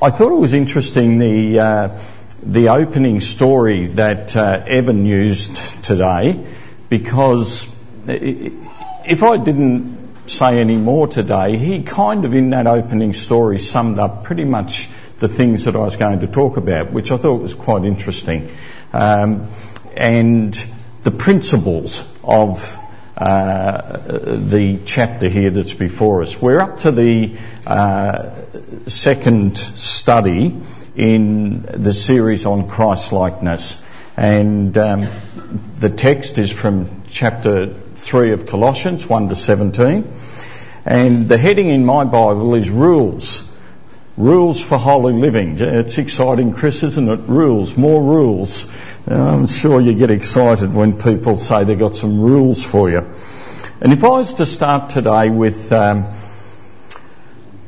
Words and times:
I 0.00 0.10
thought 0.10 0.30
it 0.30 0.38
was 0.38 0.52
interesting 0.52 1.16
the 1.16 1.58
uh, 1.58 1.98
the 2.42 2.68
opening 2.68 3.22
story 3.22 3.86
that 3.86 4.36
uh, 4.36 4.62
Evan 4.66 5.06
used 5.06 5.82
today, 5.82 6.46
because 6.90 7.66
if 8.06 9.22
I 9.22 9.38
didn't 9.38 10.28
say 10.28 10.60
any 10.60 10.76
more 10.76 11.06
today, 11.06 11.56
he 11.56 11.82
kind 11.82 12.26
of 12.26 12.34
in 12.34 12.50
that 12.50 12.66
opening 12.66 13.14
story 13.14 13.58
summed 13.58 13.98
up 13.98 14.24
pretty 14.24 14.44
much 14.44 14.90
the 15.16 15.28
things 15.28 15.64
that 15.64 15.74
I 15.74 15.78
was 15.78 15.96
going 15.96 16.20
to 16.20 16.26
talk 16.26 16.58
about, 16.58 16.92
which 16.92 17.10
I 17.10 17.16
thought 17.16 17.40
was 17.40 17.54
quite 17.54 17.86
interesting, 17.86 18.50
um, 18.92 19.48
and 19.96 20.52
the 21.04 21.10
principles 21.10 22.06
of 22.22 22.78
uh, 23.16 23.98
the 24.36 24.78
chapter 24.84 25.28
here 25.28 25.50
that's 25.50 25.74
before 25.74 26.22
us. 26.22 26.40
We're 26.40 26.60
up 26.60 26.78
to 26.80 26.90
the 26.90 27.38
uh, 27.66 28.30
second 28.88 29.56
study 29.56 30.60
in 30.96 31.62
the 31.62 31.94
series 31.94 32.44
on 32.44 32.68
Christ 32.68 33.12
likeness, 33.12 33.82
and 34.16 34.76
um, 34.76 35.06
the 35.76 35.88
text 35.88 36.38
is 36.38 36.50
from 36.50 37.04
chapter 37.08 37.72
3 37.72 38.32
of 38.32 38.46
Colossians 38.46 39.08
1 39.08 39.28
to 39.30 39.34
17. 39.34 40.12
And 40.84 41.28
the 41.28 41.38
heading 41.38 41.68
in 41.68 41.84
my 41.84 42.04
Bible 42.04 42.54
is 42.54 42.70
rules. 42.70 43.45
Rules 44.16 44.64
for 44.64 44.78
holy 44.78 45.12
living. 45.12 45.58
It's 45.60 45.98
exciting, 45.98 46.54
Chris, 46.54 46.82
isn't 46.82 47.06
it? 47.06 47.20
Rules, 47.26 47.76
more 47.76 48.02
rules. 48.02 48.66
I'm 49.06 49.46
sure 49.46 49.78
you 49.78 49.92
get 49.92 50.10
excited 50.10 50.72
when 50.72 50.98
people 50.98 51.36
say 51.36 51.64
they've 51.64 51.78
got 51.78 51.94
some 51.94 52.18
rules 52.18 52.64
for 52.64 52.88
you. 52.88 53.06
And 53.82 53.92
if 53.92 54.02
I 54.04 54.08
was 54.08 54.34
to 54.36 54.46
start 54.46 54.88
today 54.88 55.28
with 55.28 55.70
um, 55.70 56.06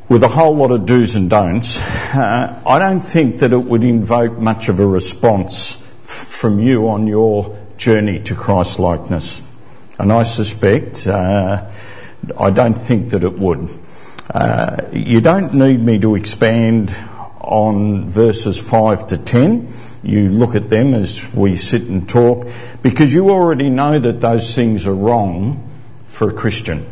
with 0.09 0.23
a 0.23 0.29
whole 0.29 0.57
lot 0.57 0.71
of 0.71 0.87
do's 0.87 1.17
and 1.17 1.29
don'ts, 1.29 1.81
uh, 2.15 2.63
I 2.67 2.79
don't 2.79 3.01
think 3.01 3.41
that 3.41 3.53
it 3.53 3.63
would 3.63 3.85
invoke 3.85 4.39
much 4.39 4.71
of 4.71 4.81
a 4.81 4.87
response 4.87 5.77
f- 5.77 6.09
from 6.09 6.61
you 6.61 6.89
on 6.89 7.07
your 7.07 7.59
journey 7.77 8.21
to 8.21 8.35
Christ 8.35 8.79
likeness. 8.79 9.47
And 9.99 10.11
I 10.11 10.23
suspect, 10.23 11.07
uh, 11.07 11.71
I 12.39 12.51
don't 12.51 12.79
think 12.79 13.11
that 13.11 13.23
it 13.23 13.39
would. 13.39 13.69
Uh, 14.31 14.89
you 14.93 15.21
don't 15.21 15.55
need 15.55 15.81
me 15.81 15.99
to 16.01 16.15
expand 16.15 16.95
on 17.41 18.09
verses 18.09 18.61
5 18.61 19.09
to 19.09 19.19
10. 19.19 19.73
You 20.03 20.29
look 20.29 20.55
at 20.55 20.69
them 20.69 20.95
as 20.95 21.35
we 21.35 21.57
sit 21.57 21.83
and 21.83 22.09
talk 22.09 22.47
because 22.83 23.13
you 23.13 23.31
already 23.31 23.71
know 23.71 23.99
that 23.99 24.21
those 24.21 24.55
things 24.55 24.87
are 24.87 24.95
wrong 24.95 25.69
for 26.07 26.29
a 26.29 26.33
Christian. 26.35 26.87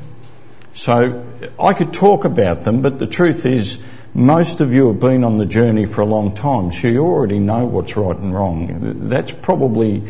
So 0.72 1.24
I 1.58 1.74
could 1.74 1.92
talk 1.92 2.24
about 2.24 2.64
them, 2.64 2.82
but 2.82 2.98
the 2.98 3.06
truth 3.06 3.44
is 3.46 3.82
most 4.14 4.62
of 4.62 4.72
you 4.72 4.88
have 4.88 5.00
been 5.00 5.24
on 5.24 5.36
the 5.36 5.46
journey 5.46 5.84
for 5.84 6.00
a 6.00 6.06
long 6.06 6.34
time, 6.34 6.72
so 6.72 6.88
you 6.88 7.04
already 7.04 7.38
know 7.38 7.66
what's 7.66 7.96
right 7.98 8.16
and 8.16 8.34
wrong. 8.34 9.08
That's 9.08 9.32
probably 9.32 10.04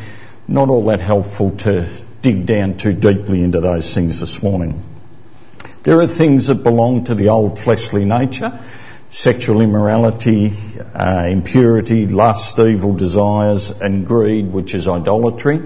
not 0.46 0.68
all 0.68 0.84
that 0.86 1.00
helpful 1.00 1.52
to 1.58 1.88
dig 2.22 2.46
down 2.46 2.76
too 2.76 2.92
deeply 2.92 3.42
into 3.42 3.60
those 3.60 3.92
things 3.92 4.20
this 4.20 4.44
morning. 4.44 4.80
There 5.86 6.00
are 6.00 6.08
things 6.08 6.48
that 6.48 6.64
belong 6.64 7.04
to 7.04 7.14
the 7.14 7.28
old 7.28 7.60
fleshly 7.60 8.04
nature 8.04 8.58
sexual 9.08 9.60
immorality, 9.60 10.52
uh, 10.92 11.28
impurity, 11.30 12.08
lust, 12.08 12.58
evil 12.58 12.92
desires, 12.92 13.70
and 13.80 14.04
greed, 14.04 14.46
which 14.52 14.74
is 14.74 14.88
idolatry. 14.88 15.62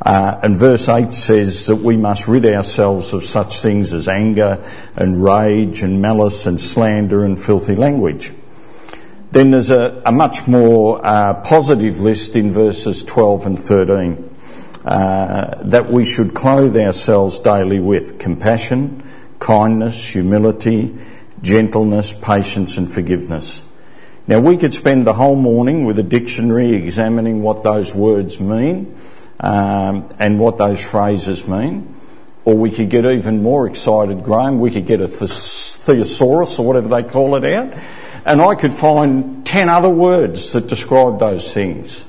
Uh, 0.00 0.38
and 0.44 0.56
verse 0.56 0.88
8 0.88 1.12
says 1.12 1.66
that 1.66 1.76
we 1.76 1.96
must 1.96 2.28
rid 2.28 2.46
ourselves 2.46 3.14
of 3.14 3.24
such 3.24 3.60
things 3.62 3.92
as 3.92 4.06
anger 4.06 4.64
and 4.94 5.24
rage 5.24 5.82
and 5.82 6.00
malice 6.00 6.46
and 6.46 6.60
slander 6.60 7.24
and 7.24 7.36
filthy 7.36 7.74
language. 7.74 8.30
Then 9.32 9.50
there's 9.50 9.70
a, 9.70 10.02
a 10.06 10.12
much 10.12 10.46
more 10.46 11.04
uh, 11.04 11.42
positive 11.42 12.00
list 12.00 12.36
in 12.36 12.52
verses 12.52 13.02
12 13.02 13.46
and 13.46 13.58
13. 13.58 14.30
Uh, 14.84 15.62
that 15.62 15.90
we 15.90 16.04
should 16.04 16.34
clothe 16.34 16.76
ourselves 16.76 17.40
daily 17.40 17.80
with 17.80 18.18
compassion, 18.18 19.02
kindness, 19.38 20.06
humility, 20.06 20.96
gentleness, 21.42 22.12
patience 22.12 22.78
and 22.78 22.90
forgiveness. 22.90 23.64
Now 24.26 24.40
we 24.40 24.56
could 24.56 24.72
spend 24.72 25.06
the 25.06 25.12
whole 25.12 25.36
morning 25.36 25.84
with 25.84 25.98
a 25.98 26.02
dictionary 26.02 26.72
examining 26.72 27.42
what 27.42 27.62
those 27.62 27.94
words 27.94 28.40
mean 28.40 28.96
um, 29.38 30.08
and 30.18 30.40
what 30.40 30.56
those 30.56 30.84
phrases 30.84 31.46
mean. 31.46 31.94
Or 32.46 32.56
we 32.56 32.70
could 32.70 32.90
get 32.90 33.04
even 33.06 33.42
more 33.42 33.66
excited, 33.66 34.22
Graham. 34.22 34.60
We 34.60 34.70
could 34.70 34.86
get 34.86 35.00
a 35.00 35.08
thesaurus 35.08 36.58
or 36.58 36.66
whatever 36.66 36.88
they 36.88 37.02
call 37.02 37.36
it 37.36 37.44
out. 37.44 37.74
And 38.26 38.40
I 38.40 38.54
could 38.54 38.72
find 38.72 39.44
10 39.44 39.68
other 39.68 39.88
words 39.88 40.52
that 40.52 40.68
describe 40.68 41.18
those 41.18 41.52
things. 41.52 42.08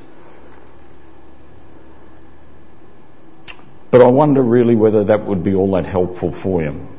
But 3.92 4.02
I 4.02 4.08
wonder 4.08 4.42
really 4.42 4.76
whether 4.76 5.06
that 5.06 5.24
would 5.24 5.44
be 5.44 5.56
all 5.56 5.72
that 5.72 5.86
helpful 5.86 6.32
for 6.32 6.62
you. 6.62 6.95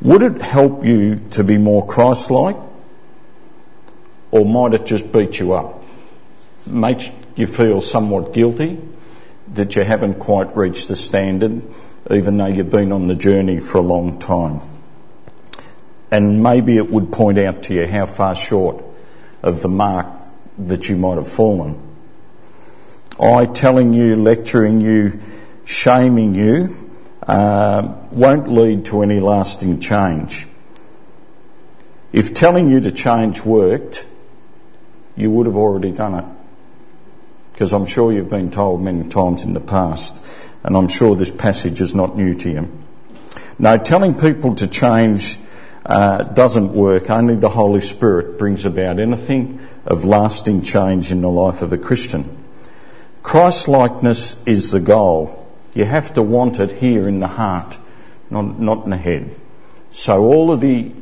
Would 0.00 0.22
it 0.22 0.40
help 0.40 0.84
you 0.84 1.20
to 1.32 1.42
be 1.42 1.58
more 1.58 1.84
Christ-like? 1.86 2.56
Or 4.30 4.44
might 4.44 4.74
it 4.74 4.86
just 4.86 5.10
beat 5.12 5.38
you 5.38 5.54
up? 5.54 5.82
Make 6.66 7.12
you 7.34 7.46
feel 7.46 7.80
somewhat 7.80 8.32
guilty 8.32 8.78
that 9.54 9.74
you 9.74 9.82
haven't 9.82 10.14
quite 10.14 10.56
reached 10.56 10.88
the 10.88 10.96
standard, 10.96 11.62
even 12.10 12.36
though 12.36 12.46
you've 12.46 12.70
been 12.70 12.92
on 12.92 13.08
the 13.08 13.16
journey 13.16 13.60
for 13.60 13.78
a 13.78 13.82
long 13.82 14.18
time. 14.18 14.60
And 16.10 16.42
maybe 16.42 16.76
it 16.76 16.90
would 16.90 17.10
point 17.10 17.38
out 17.38 17.64
to 17.64 17.74
you 17.74 17.86
how 17.86 18.06
far 18.06 18.34
short 18.34 18.84
of 19.42 19.62
the 19.62 19.68
mark 19.68 20.06
that 20.58 20.88
you 20.88 20.96
might 20.96 21.16
have 21.16 21.30
fallen. 21.30 21.80
I 23.20 23.46
telling 23.46 23.94
you, 23.94 24.16
lecturing 24.16 24.80
you, 24.80 25.20
shaming 25.64 26.34
you, 26.34 26.87
uh, 27.28 27.94
won't 28.10 28.48
lead 28.48 28.86
to 28.86 29.02
any 29.02 29.20
lasting 29.20 29.80
change. 29.80 30.46
If 32.10 32.32
telling 32.32 32.70
you 32.70 32.80
to 32.80 32.90
change 32.90 33.44
worked, 33.44 34.04
you 35.14 35.30
would 35.30 35.46
have 35.46 35.56
already 35.56 35.92
done 35.92 36.14
it. 36.14 36.24
Because 37.52 37.74
I'm 37.74 37.84
sure 37.84 38.12
you've 38.12 38.30
been 38.30 38.50
told 38.50 38.80
many 38.80 39.08
times 39.08 39.44
in 39.44 39.52
the 39.52 39.60
past, 39.60 40.24
and 40.64 40.74
I'm 40.74 40.88
sure 40.88 41.16
this 41.16 41.30
passage 41.30 41.82
is 41.82 41.94
not 41.94 42.16
new 42.16 42.34
to 42.34 42.50
you. 42.50 42.70
No, 43.58 43.76
telling 43.76 44.14
people 44.14 44.54
to 44.54 44.68
change 44.68 45.38
uh, 45.84 46.22
doesn't 46.22 46.72
work. 46.72 47.10
Only 47.10 47.36
the 47.36 47.48
Holy 47.48 47.80
Spirit 47.80 48.38
brings 48.38 48.64
about 48.64 49.00
anything 49.00 49.60
of 49.84 50.04
lasting 50.04 50.62
change 50.62 51.10
in 51.12 51.20
the 51.20 51.30
life 51.30 51.60
of 51.60 51.72
a 51.72 51.78
Christian. 51.78 52.24
Christ 53.22 53.68
likeness 53.68 54.42
is 54.46 54.70
the 54.70 54.80
goal. 54.80 55.47
You 55.78 55.84
have 55.84 56.14
to 56.14 56.22
want 56.22 56.58
it 56.58 56.72
here 56.72 57.06
in 57.06 57.20
the 57.20 57.28
heart, 57.28 57.78
not, 58.30 58.58
not 58.58 58.82
in 58.82 58.90
the 58.90 58.96
head. 58.96 59.32
So 59.92 60.24
all 60.24 60.50
of 60.50 60.60
the, 60.60 60.92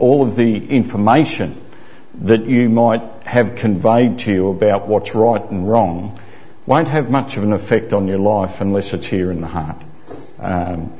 all 0.00 0.24
of 0.24 0.34
the 0.34 0.68
information 0.68 1.54
that 2.22 2.44
you 2.44 2.68
might 2.68 3.02
have 3.22 3.54
conveyed 3.54 4.18
to 4.24 4.32
you 4.32 4.48
about 4.48 4.88
what's 4.88 5.14
right 5.14 5.48
and 5.48 5.68
wrong 5.68 6.18
won't 6.66 6.88
have 6.88 7.08
much 7.08 7.36
of 7.36 7.44
an 7.44 7.52
effect 7.52 7.92
on 7.92 8.08
your 8.08 8.18
life 8.18 8.60
unless 8.60 8.92
it's 8.94 9.06
here 9.06 9.30
in 9.30 9.42
the 9.42 9.46
heart. 9.46 9.80
Um, 10.40 10.92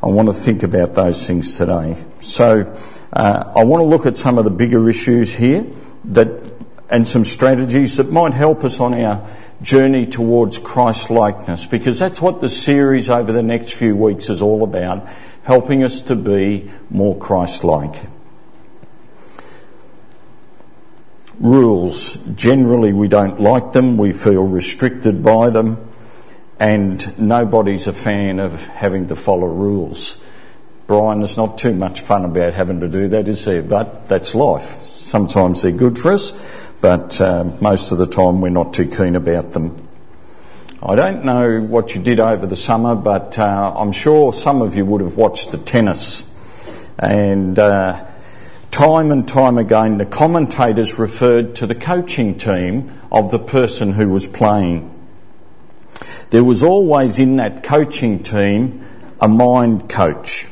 I 0.00 0.06
want 0.06 0.28
to 0.28 0.34
think 0.34 0.62
about 0.62 0.94
those 0.94 1.26
things 1.26 1.58
today. 1.58 1.96
So 2.20 2.72
uh, 3.12 3.52
I 3.56 3.64
want 3.64 3.80
to 3.80 3.86
look 3.86 4.06
at 4.06 4.16
some 4.16 4.38
of 4.38 4.44
the 4.44 4.52
bigger 4.52 4.88
issues 4.88 5.34
here 5.34 5.66
that 6.04 6.63
and 6.90 7.08
some 7.08 7.24
strategies 7.24 7.96
that 7.96 8.10
might 8.10 8.34
help 8.34 8.64
us 8.64 8.80
on 8.80 8.94
our 8.94 9.26
journey 9.62 10.06
towards 10.06 10.58
Christ 10.58 11.10
likeness 11.10 11.66
because 11.66 11.98
that's 11.98 12.20
what 12.20 12.40
the 12.40 12.48
series 12.48 13.08
over 13.08 13.32
the 13.32 13.42
next 13.42 13.72
few 13.72 13.96
weeks 13.96 14.28
is 14.28 14.42
all 14.42 14.62
about, 14.62 15.08
helping 15.44 15.82
us 15.82 16.02
to 16.02 16.16
be 16.16 16.70
more 16.90 17.16
Christ 17.16 17.64
like. 17.64 17.94
Rules. 21.40 22.16
Generally 22.34 22.92
we 22.92 23.08
don't 23.08 23.40
like 23.40 23.72
them, 23.72 23.96
we 23.96 24.12
feel 24.12 24.44
restricted 24.44 25.22
by 25.22 25.50
them, 25.50 25.88
and 26.60 27.18
nobody's 27.18 27.86
a 27.86 27.92
fan 27.92 28.38
of 28.38 28.66
having 28.66 29.08
to 29.08 29.16
follow 29.16 29.46
rules. 29.46 30.22
Brian, 30.86 31.20
there's 31.20 31.38
not 31.38 31.56
too 31.58 31.72
much 31.72 32.02
fun 32.02 32.26
about 32.26 32.52
having 32.52 32.80
to 32.80 32.88
do 32.88 33.08
that, 33.08 33.26
is 33.26 33.44
there? 33.46 33.62
But 33.62 34.06
that's 34.06 34.34
life. 34.34 34.82
Sometimes 34.96 35.62
they're 35.62 35.72
good 35.72 35.98
for 35.98 36.12
us, 36.12 36.32
but 36.84 37.18
uh, 37.18 37.50
most 37.62 37.92
of 37.92 37.96
the 37.96 38.06
time 38.06 38.42
we're 38.42 38.50
not 38.50 38.74
too 38.74 38.86
keen 38.86 39.16
about 39.16 39.52
them. 39.52 39.88
I 40.82 40.94
don't 40.96 41.24
know 41.24 41.62
what 41.62 41.94
you 41.94 42.02
did 42.02 42.20
over 42.20 42.46
the 42.46 42.56
summer, 42.56 42.94
but 42.94 43.38
uh, 43.38 43.72
I'm 43.74 43.92
sure 43.92 44.34
some 44.34 44.60
of 44.60 44.76
you 44.76 44.84
would 44.84 45.00
have 45.00 45.16
watched 45.16 45.50
the 45.50 45.56
tennis. 45.56 46.30
And 46.98 47.58
uh, 47.58 48.04
time 48.70 49.12
and 49.12 49.26
time 49.26 49.56
again, 49.56 49.96
the 49.96 50.04
commentators 50.04 50.98
referred 50.98 51.56
to 51.56 51.66
the 51.66 51.74
coaching 51.74 52.36
team 52.36 52.92
of 53.10 53.30
the 53.30 53.38
person 53.38 53.94
who 53.94 54.10
was 54.10 54.28
playing. 54.28 54.90
There 56.28 56.44
was 56.44 56.62
always 56.62 57.18
in 57.18 57.36
that 57.36 57.64
coaching 57.64 58.22
team 58.22 58.84
a 59.22 59.26
mind 59.26 59.88
coach. 59.88 60.46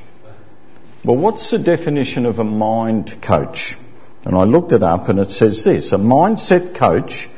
Well, 1.05 1.19
what's 1.19 1.51
the 1.51 1.59
definition 1.59 2.25
of 2.25 2.39
a 2.39 2.45
mind 2.45 3.21
coach? 3.21 3.77
And 4.25 4.37
I 4.37 4.45
looked 4.45 4.73
it 4.73 4.83
up 4.83 5.09
and 5.09 5.19
it 5.19 5.31
says 5.31 5.65
this, 5.65 5.93
a 5.93 5.97
mindset 5.97 6.75
coach, 6.75 7.29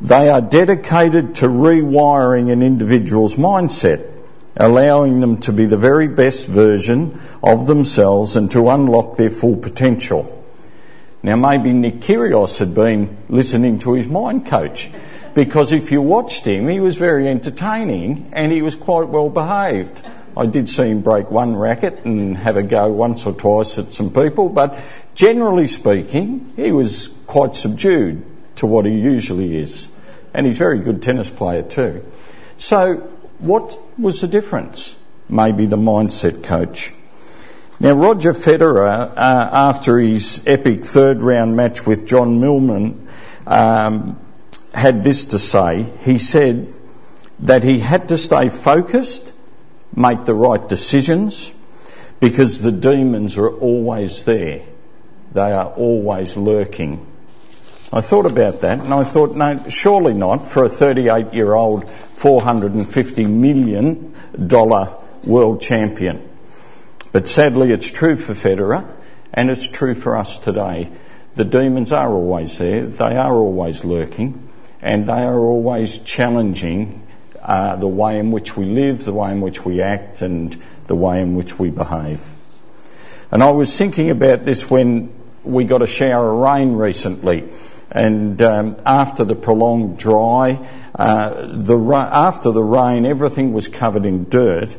they 0.00 0.28
are 0.28 0.40
dedicated 0.40 1.36
to 1.36 1.46
rewiring 1.46 2.50
an 2.50 2.62
individual's 2.62 3.36
mindset, 3.36 4.08
allowing 4.56 5.20
them 5.20 5.38
to 5.42 5.52
be 5.52 5.66
the 5.66 5.76
very 5.76 6.08
best 6.08 6.46
version 6.46 7.20
of 7.42 7.66
themselves 7.66 8.36
and 8.36 8.50
to 8.52 8.70
unlock 8.70 9.16
their 9.16 9.30
full 9.30 9.56
potential. 9.56 10.36
Now 11.22 11.36
maybe 11.36 11.72
Nick 11.72 12.00
Kyrgios 12.00 12.58
had 12.58 12.74
been 12.74 13.16
listening 13.28 13.80
to 13.80 13.92
his 13.92 14.08
mind 14.08 14.46
coach 14.46 14.88
because 15.34 15.72
if 15.72 15.92
you 15.92 16.00
watched 16.00 16.46
him, 16.46 16.66
he 16.68 16.80
was 16.80 16.96
very 16.96 17.28
entertaining 17.28 18.30
and 18.32 18.50
he 18.50 18.62
was 18.62 18.74
quite 18.74 19.08
well 19.08 19.28
behaved. 19.28 20.00
I 20.36 20.46
did 20.46 20.68
see 20.68 20.88
him 20.88 21.00
break 21.00 21.30
one 21.30 21.56
racket 21.56 22.04
and 22.04 22.36
have 22.36 22.56
a 22.56 22.62
go 22.62 22.88
once 22.88 23.26
or 23.26 23.32
twice 23.32 23.78
at 23.78 23.92
some 23.92 24.12
people, 24.12 24.48
but 24.48 24.78
generally 25.14 25.66
speaking, 25.66 26.52
he 26.56 26.72
was 26.72 27.08
quite 27.26 27.56
subdued 27.56 28.24
to 28.56 28.66
what 28.66 28.86
he 28.86 28.98
usually 28.98 29.58
is. 29.58 29.90
And 30.32 30.46
he's 30.46 30.56
a 30.56 30.58
very 30.58 30.80
good 30.80 31.02
tennis 31.02 31.30
player 31.30 31.62
too. 31.62 32.04
So 32.58 32.96
what 33.38 33.78
was 33.98 34.20
the 34.20 34.28
difference? 34.28 34.96
Maybe 35.28 35.66
the 35.66 35.76
mindset 35.76 36.44
coach. 36.44 36.92
Now, 37.82 37.94
Roger 37.94 38.34
Federer, 38.34 38.86
uh, 38.86 39.14
after 39.16 39.98
his 39.98 40.44
epic 40.46 40.84
third 40.84 41.22
round 41.22 41.56
match 41.56 41.86
with 41.86 42.06
John 42.06 42.38
Millman, 42.38 43.08
um, 43.46 44.20
had 44.74 45.02
this 45.02 45.26
to 45.26 45.38
say. 45.38 45.86
He 46.04 46.18
said 46.18 46.68
that 47.38 47.64
he 47.64 47.78
had 47.78 48.08
to 48.08 48.18
stay 48.18 48.50
focused, 48.50 49.32
make 49.94 50.24
the 50.24 50.34
right 50.34 50.68
decisions, 50.68 51.52
because 52.20 52.60
the 52.60 52.72
demons 52.72 53.36
are 53.38 53.50
always 53.50 54.24
there. 54.24 54.62
They 55.32 55.52
are 55.52 55.66
always 55.66 56.36
lurking. 56.36 57.06
I 57.92 58.02
thought 58.02 58.26
about 58.26 58.60
that 58.60 58.78
and 58.78 58.94
I 58.94 59.02
thought, 59.02 59.34
no, 59.34 59.68
surely 59.68 60.14
not 60.14 60.46
for 60.46 60.62
a 60.62 60.68
38 60.68 61.34
year 61.34 61.52
old 61.54 61.86
$450 61.86 63.28
million 63.28 64.14
world 65.24 65.60
champion. 65.60 66.28
But 67.12 67.26
sadly, 67.26 67.72
it's 67.72 67.90
true 67.90 68.16
for 68.16 68.32
Federer 68.32 68.88
and 69.34 69.50
it's 69.50 69.68
true 69.68 69.94
for 69.94 70.16
us 70.16 70.38
today. 70.38 70.90
The 71.34 71.44
demons 71.44 71.92
are 71.92 72.12
always 72.12 72.58
there. 72.58 72.86
They 72.86 73.16
are 73.16 73.34
always 73.34 73.84
lurking 73.84 74.48
and 74.80 75.06
they 75.06 75.12
are 75.24 75.38
always 75.38 75.98
challenging 75.98 77.06
uh, 77.50 77.76
the 77.76 77.88
way 77.88 78.18
in 78.18 78.30
which 78.30 78.56
we 78.56 78.64
live, 78.64 79.04
the 79.04 79.12
way 79.12 79.32
in 79.32 79.40
which 79.40 79.64
we 79.64 79.82
act 79.82 80.22
and 80.22 80.56
the 80.86 80.94
way 80.94 81.20
in 81.20 81.34
which 81.34 81.58
we 81.58 81.68
behave. 81.70 82.22
And 83.32 83.42
I 83.42 83.50
was 83.50 83.76
thinking 83.76 84.10
about 84.10 84.44
this 84.44 84.70
when 84.70 85.12
we 85.42 85.64
got 85.64 85.82
a 85.82 85.86
shower 85.86 86.32
of 86.32 86.38
rain 86.38 86.74
recently 86.74 87.48
and 87.90 88.40
um, 88.40 88.76
after 88.86 89.24
the 89.24 89.34
prolonged 89.34 89.98
dry, 89.98 90.64
uh, 90.94 91.30
the 91.48 91.76
after 91.76 92.52
the 92.52 92.62
rain, 92.62 93.04
everything 93.04 93.52
was 93.52 93.66
covered 93.66 94.06
in 94.06 94.28
dirt, 94.28 94.76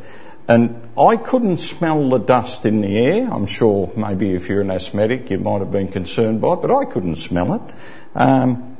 and 0.48 0.82
I 0.98 1.18
couldn't 1.18 1.58
smell 1.58 2.08
the 2.08 2.20
dust 2.20 2.66
in 2.66 2.82
the 2.82 2.98
air. 2.98 3.30
I'm 3.30 3.48
sure 3.48 3.92
maybe 3.98 4.32
if 4.32 4.48
you're 4.48 4.62
an 4.62 4.72
asthmatic, 4.72 5.30
you 5.30 5.40
might 5.40 5.60
have 5.60 5.72
been 5.72 5.90
concerned 5.90 6.40
by 6.40 6.54
it, 6.54 6.62
but 6.62 6.72
I 6.72 6.86
couldn't 6.86 7.18
smell 7.18 7.54
it. 7.56 7.74
Um, 8.16 8.78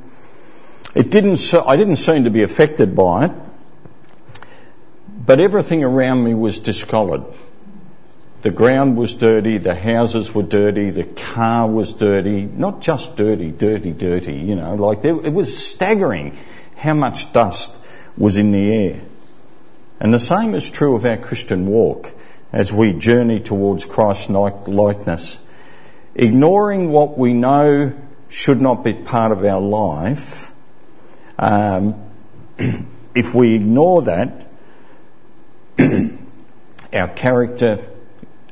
it 0.94 1.10
didn't. 1.10 1.54
I 1.54 1.76
didn't 1.76 1.96
seem 1.96 2.24
to 2.24 2.30
be 2.30 2.42
affected 2.42 2.96
by 2.96 3.26
it, 3.26 3.32
but 5.24 5.40
everything 5.40 5.84
around 5.84 6.24
me 6.24 6.34
was 6.34 6.58
discoloured. 6.58 7.24
The 8.42 8.50
ground 8.50 8.96
was 8.96 9.14
dirty, 9.14 9.58
the 9.58 9.74
houses 9.74 10.34
were 10.34 10.42
dirty, 10.42 10.90
the 10.90 11.04
car 11.04 11.68
was 11.68 11.92
dirty, 11.92 12.42
not 12.42 12.80
just 12.80 13.16
dirty, 13.16 13.52
dirty, 13.52 13.92
dirty, 13.92 14.34
you 14.34 14.56
know, 14.56 14.74
like 14.74 15.04
it 15.04 15.32
was 15.32 15.56
staggering 15.56 16.36
how 16.76 16.94
much 16.94 17.32
dust 17.32 17.78
was 18.16 18.36
in 18.36 18.50
the 18.50 18.72
air. 18.72 19.00
And 20.00 20.12
the 20.12 20.18
same 20.18 20.54
is 20.54 20.68
true 20.68 20.96
of 20.96 21.04
our 21.04 21.18
Christian 21.18 21.66
walk 21.66 22.12
as 22.52 22.72
we 22.72 22.92
journey 22.92 23.38
towards 23.38 23.86
Christ's 23.86 24.28
likeness. 24.28 25.38
Ignoring 26.16 26.90
what 26.90 27.16
we 27.16 27.32
know 27.32 27.94
should 28.28 28.60
not 28.60 28.82
be 28.82 28.92
part 28.92 29.30
of 29.30 29.44
our 29.44 29.60
life, 29.60 30.52
um, 31.38 31.94
if 33.14 33.34
we 33.34 33.54
ignore 33.54 34.02
that, 34.02 34.51
our 36.92 37.08
character 37.08 37.78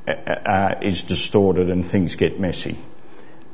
uh, 0.07 0.11
uh, 0.11 0.79
is 0.83 1.03
distorted 1.03 1.71
and 1.71 1.85
things 1.85 2.17
get 2.17 2.41
messy. 2.41 2.79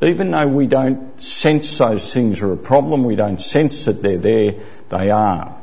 Even 0.03 0.31
though 0.31 0.49
we 0.49 0.67
don't 0.67 1.21
sense 1.21 1.79
those 1.79 2.13
things 2.13 2.43
are 2.43 2.53
a 2.53 2.57
problem, 2.57 3.05
we 3.05 3.17
don't 3.17 3.41
sense 3.41 3.87
that 3.87 4.03
they're 4.03 4.19
there, 4.19 4.55
they 4.91 5.11
are 5.11 5.57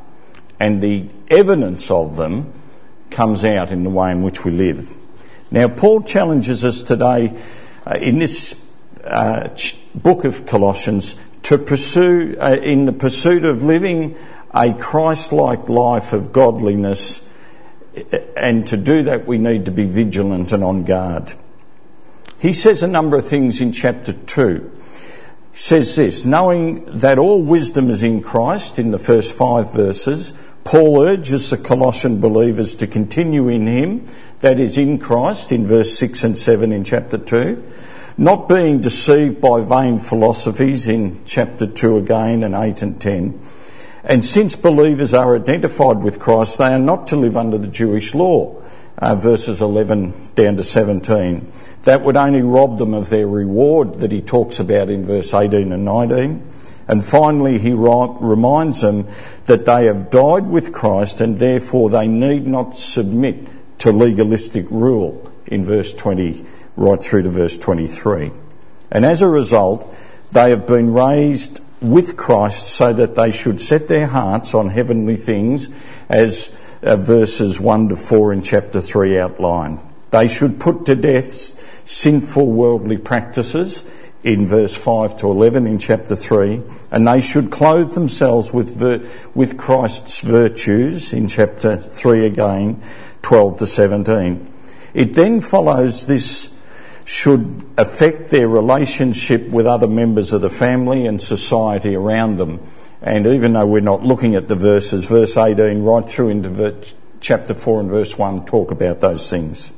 and 0.64 0.82
the 0.82 1.06
evidence 1.30 1.92
of 1.92 2.16
them 2.16 2.54
comes 3.10 3.44
out 3.44 3.72
in 3.72 3.84
the 3.84 3.90
way 3.90 4.12
in 4.12 4.22
which 4.24 4.46
we 4.46 4.52
live. 4.52 4.96
Now, 5.52 5.68
Paul 5.68 6.04
challenges 6.04 6.64
us 6.64 6.82
today 6.84 7.38
uh, 7.86 7.96
in 7.96 8.18
this 8.18 8.60
uh, 9.04 9.50
book 9.94 10.24
of 10.24 10.46
Colossians 10.46 11.16
to 11.44 11.58
pursue, 11.58 12.38
uh, 12.40 12.56
in 12.56 12.86
the 12.86 12.94
pursuit 12.94 13.44
of 13.44 13.64
living 13.64 14.16
a 14.54 14.74
Christ-like 14.74 15.68
life 15.68 16.14
of 16.14 16.32
godliness, 16.32 17.20
uh, 17.20 17.24
and 18.36 18.68
to 18.68 18.78
do 18.78 19.04
that 19.04 19.28
we 19.28 19.38
need 19.38 19.66
to 19.66 19.72
be 19.72 19.86
vigilant 19.86 20.52
and 20.52 20.64
on 20.64 20.84
guard. 20.84 21.34
He 22.40 22.54
says 22.54 22.84
a 22.84 22.88
number 22.88 23.18
of 23.18 23.26
things 23.26 23.62
in 23.62 23.72
chapter 23.72 24.14
2 24.14 24.72
He 25.54 25.60
says 25.60 25.96
this, 25.96 26.26
knowing 26.26 26.84
that 27.00 27.20
all 27.20 27.42
wisdom 27.42 27.90
is 27.90 28.04
in 28.04 28.22
Christ 28.22 28.80
in 28.80 28.92
the 28.92 28.98
first 28.98 29.34
five 29.34 29.72
verses, 29.74 30.34
Paul 30.64 31.04
urges 31.04 31.52
the 31.52 31.58
Colossian 31.58 32.22
believers 32.22 32.76
to 32.76 32.88
continue 32.88 33.50
in 33.50 33.68
him, 33.68 34.08
that 34.40 34.60
is 34.60 34.78
in 34.78 34.98
Christ 34.98 35.52
in 35.52 35.68
verse 35.68 35.98
6 35.98 36.24
and 36.24 36.38
7 36.38 36.72
in 36.72 36.84
chapter 36.84 37.18
2, 37.18 37.64
not 38.18 38.50
being 38.50 38.82
deceived 38.82 39.42
by 39.42 39.62
vain 39.62 40.00
philosophies 40.00 40.88
in 40.88 41.22
chapter 41.26 41.68
2 41.68 41.98
again 41.98 42.44
and 42.44 42.56
8 42.56 42.82
and 42.82 43.00
10. 43.00 43.40
And 44.04 44.24
since 44.24 44.56
believers 44.56 45.14
are 45.14 45.36
identified 45.36 46.04
with 46.04 46.20
Christ, 46.20 46.58
they 46.58 46.74
are 46.74 46.80
not 46.80 47.08
to 47.08 47.16
live 47.16 47.38
under 47.38 47.58
the 47.58 47.68
Jewish 47.68 48.14
law, 48.14 48.62
uh, 48.98 49.16
verses 49.16 49.62
11 49.62 50.14
down 50.36 50.58
to 50.58 50.64
17 50.64 51.52
that 51.84 52.02
would 52.02 52.16
only 52.16 52.42
rob 52.42 52.78
them 52.78 52.94
of 52.94 53.10
their 53.10 53.28
reward 53.28 54.00
that 54.00 54.12
he 54.12 54.22
talks 54.22 54.60
about 54.60 54.90
in 54.90 55.04
verse 55.04 55.34
18 55.34 55.72
and 55.72 55.86
19. 55.86 56.48
And 56.88 57.04
finally, 57.04 57.60
he 57.60 57.74
reminds 57.74 58.82
them 58.82 59.08
that 59.46 59.66
they 59.66 59.86
have 59.86 60.10
died 60.10 60.48
with 60.48 60.74
Christ 60.74 61.22
and 61.22 61.38
therefore 61.38 61.90
they 61.90 62.08
need 62.08 62.46
not 62.46 62.76
submit 62.76 63.48
to 63.80 63.92
legalistic 63.92 64.70
rule 64.70 65.32
in 65.46 65.66
verse 65.66 65.94
20 65.94 66.46
right 66.76 67.02
through 67.02 67.24
to 67.24 67.30
verse 67.30 67.58
23. 67.58 68.32
And 68.92 69.06
as 69.06 69.22
a 69.22 69.28
result, 69.28 69.94
they 70.32 70.50
have 70.50 70.68
been 70.68 70.94
raised 70.94 71.62
with 71.84 72.18
Christ 72.18 72.68
so 72.68 72.94
that 72.94 73.16
they 73.16 73.32
should 73.32 73.62
set 73.62 73.88
their 73.88 74.08
hearts 74.08 74.54
on 74.54 74.70
heavenly 74.70 75.18
things 75.18 75.68
as 76.10 76.58
uh, 76.82 76.96
verses 76.96 77.60
1 77.60 77.90
to 77.90 77.96
4 77.96 78.34
in 78.34 78.42
chapter 78.42 78.82
3 78.82 79.20
outline. 79.20 79.80
They 80.12 80.28
should 80.28 80.60
put 80.60 80.86
to 80.86 80.96
death 80.96 81.88
sinful 81.90 82.46
worldly 82.46 82.98
practices 82.98 83.84
in 84.24 84.46
verse 84.46 84.76
5 84.76 85.18
to 85.18 85.28
11 85.30 85.68
in 85.68 85.80
chapter 85.80 86.16
3, 86.16 86.62
and 86.92 87.08
they 87.08 87.20
should 87.20 87.52
clothe 87.52 87.94
themselves 87.94 88.54
with, 88.54 88.82
with 89.36 89.58
Christ's 89.58 90.22
virtues 90.22 91.12
in 91.12 91.28
chapter 91.28 91.76
3 91.76 92.26
again, 92.26 92.82
12 93.22 93.58
to 93.58 93.68
17. 93.68 94.54
It 94.94 95.14
then 95.14 95.42
follows 95.42 96.08
this 96.08 96.54
should 97.06 97.64
affect 97.78 98.30
their 98.30 98.48
relationship 98.48 99.50
with 99.50 99.68
other 99.68 99.88
members 99.88 100.34
of 100.34 100.42
the 100.42 100.50
family 100.50 101.06
and 101.06 101.22
society 101.22 101.96
around 101.96 102.38
them. 102.38 102.62
And 103.02 103.28
even 103.28 103.54
though 103.54 103.66
we're 103.66 103.82
not 103.82 104.04
looking 104.04 104.36
at 104.36 104.48
the 104.48 104.56
verses, 104.56 105.06
verse 105.06 105.36
18 105.36 105.84
right 105.84 106.08
through 106.08 106.30
into 106.30 106.76
chapter 107.20 107.54
4 107.54 107.82
and 107.82 107.90
verse 107.90 108.18
1 108.18 108.46
talk 108.46 108.72
about 108.72 109.02
those 109.02 109.30
things. 109.30 109.74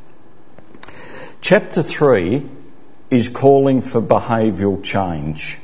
Chapter 1.41 1.81
3 1.81 2.47
is 3.09 3.29
calling 3.29 3.81
for 3.81 4.01
behavioural 4.01 4.83
change. 4.83 5.59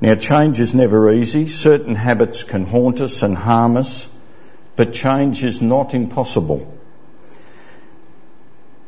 Now, 0.00 0.14
change 0.16 0.60
is 0.60 0.74
never 0.74 1.12
easy. 1.12 1.48
Certain 1.48 1.94
habits 1.94 2.44
can 2.44 2.66
haunt 2.66 3.00
us 3.00 3.22
and 3.22 3.36
harm 3.36 3.76
us, 3.76 4.10
but 4.76 4.92
change 4.92 5.42
is 5.44 5.62
not 5.62 5.94
impossible. 5.94 6.78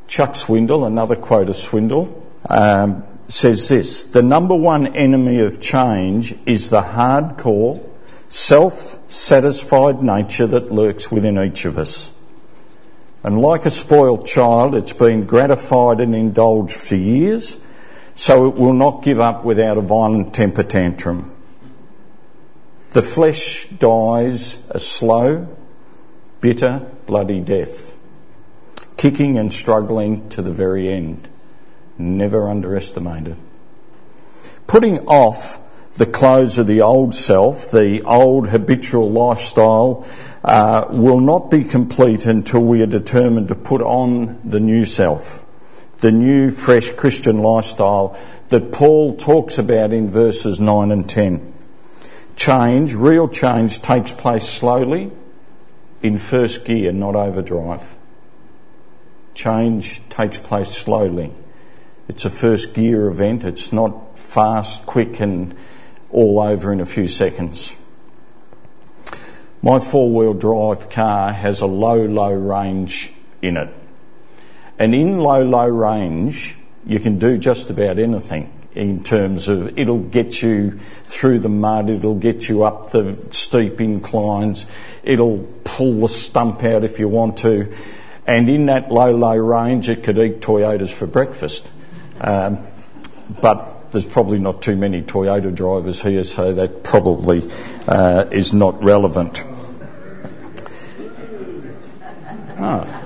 Chuck 0.09 0.35
Swindoll, 0.35 0.87
another 0.87 1.17
quote 1.17 1.49
of 1.49 1.57
Swindoll, 1.57 2.23
um, 2.49 3.05
says 3.29 3.69
this 3.69 4.05
The 4.05 4.23
number 4.23 4.55
one 4.55 4.87
enemy 4.97 5.41
of 5.41 5.61
change 5.61 6.35
is 6.47 6.71
the 6.71 6.83
hardcore, 6.83 7.85
self 8.29 8.99
satisfied 9.11 10.03
nature 10.03 10.47
that 10.47 10.71
lurks 10.71 11.11
within 11.11 11.39
each 11.39 11.65
of 11.65 11.79
us. 11.79 12.13
And 13.25 13.41
like 13.41 13.67
a 13.67 13.71
spoiled 13.71 14.27
child, 14.27 14.77
it's 14.77 14.93
been 14.93 15.25
gratified 15.25 16.01
and 16.01 16.15
indulged 16.15 16.77
for 16.77 16.97
years. 16.97 17.59
so 18.15 18.49
it 18.49 18.57
will 18.57 18.73
not 18.73 19.03
give 19.03 19.21
up 19.21 19.45
without 19.45 19.77
a 19.77 19.81
violent 19.81 20.33
temper 20.33 20.63
tantrum. 20.63 21.31
The 22.93 23.03
flesh 23.03 23.67
dies 23.69 24.57
a 24.71 24.79
slow, 24.79 25.49
bitter, 26.41 26.87
bloody 27.07 27.41
death, 27.41 27.96
kicking 28.97 29.39
and 29.39 29.53
struggling 29.53 30.29
to 30.31 30.43
the 30.43 30.51
very 30.51 30.93
end. 30.93 31.29
Never 31.99 32.49
underestimate 32.49 33.29
it. 33.29 33.37
Putting 34.67 35.07
off 35.07 35.59
the 35.97 36.07
clothes 36.07 36.59
of 36.59 36.67
the 36.67 36.83
old 36.83 37.15
self, 37.15 37.71
the 37.71 38.03
old 38.03 38.49
habitual 38.49 39.11
lifestyle, 39.11 40.07
uh, 40.45 40.87
will 40.91 41.21
not 41.21 41.51
be 41.51 41.65
complete 41.65 42.27
until 42.27 42.61
we 42.61 42.83
are 42.83 42.87
determined 42.87 43.49
to 43.49 43.55
put 43.55 43.81
on 43.81 44.41
the 44.45 44.61
new 44.61 44.85
self, 44.85 45.45
the 46.01 46.13
new, 46.13 46.51
fresh 46.51 46.91
Christian 46.91 47.39
lifestyle 47.39 48.19
that 48.49 48.73
Paul 48.73 49.17
talks 49.17 49.59
about 49.59 49.93
in 49.93 50.09
verses 50.09 50.61
9 50.61 50.93
and 50.93 51.09
10 51.09 51.55
change, 52.37 52.95
real 52.95 53.29
change, 53.29 53.81
takes 53.81 54.13
place 54.13 54.47
slowly 54.47 55.11
in 56.03 56.19
first 56.19 56.65
gear, 56.67 56.93
not 56.93 57.17
overdrive. 57.17 57.95
Change 59.37 60.01
takes 60.09 60.41
place 60.41 60.71
slowly. 60.71 61.31
It's 62.09 62.25
a 62.25 62.31
first 62.31 62.73
gear 62.73 63.07
event. 63.07 63.45
It's 63.45 63.71
not 63.71 64.19
fast, 64.19 64.87
quick, 64.87 65.21
and 65.21 65.55
all 66.11 66.41
over 66.41 66.73
in 66.73 66.81
a 66.81 66.87
few 66.87 67.07
seconds. 67.07 67.77
My 69.61 69.79
four 69.79 70.11
wheel 70.11 70.33
drive 70.33 70.89
car 70.89 71.33
has 71.33 71.61
a 71.61 71.67
low, 71.67 72.03
low 72.07 72.33
range 72.33 73.13
in 73.43 73.59
it. 73.59 73.69
And 74.79 74.95
in 74.95 75.21
low, 75.21 75.43
low 75.43 75.69
range, 75.69 76.57
you 76.87 76.99
can 76.99 77.19
do 77.19 77.37
just 77.37 77.69
about 77.69 77.99
anything 77.99 78.51
in 78.75 79.03
terms 79.03 79.49
of 79.49 79.79
it'll 79.79 79.99
get 79.99 80.41
you 80.41 80.71
through 80.71 81.41
the 81.41 81.49
mud, 81.51 81.91
it'll 81.91 82.15
get 82.15 82.49
you 82.49 82.65
up 82.65 82.91
the 82.91 83.15
steep 83.33 83.83
inclines, 83.83 84.67
it'll 85.03 85.47
pull 85.65 86.01
the 86.01 86.09
stump 86.09 86.63
out 86.65 86.85
if 86.85 86.99
you 86.99 87.09
want 87.09 87.39
to. 87.39 87.75
And 88.27 88.49
in 88.49 88.67
that 88.67 88.91
low, 88.91 89.13
low 89.13 89.37
range, 89.37 89.89
it 89.89 90.03
could 90.03 90.19
eat 90.19 90.41
Toyotas 90.41 90.93
for 90.93 91.07
breakfast. 91.07 91.71
Um, 92.21 92.59
but 93.41 93.93
there's 93.93 94.07
probably 94.07 94.39
not 94.39 94.63
too 94.63 94.77
many 94.77 95.03
Toyota 95.03 95.55
drivers 95.55 96.03
here, 96.03 96.25
so 96.25 96.55
that 96.55 96.83
probably 96.83 97.43
uh, 97.87 98.27
is 98.31 98.53
not 98.53 98.83
relevant. 98.83 99.45
Oh. 102.59 103.03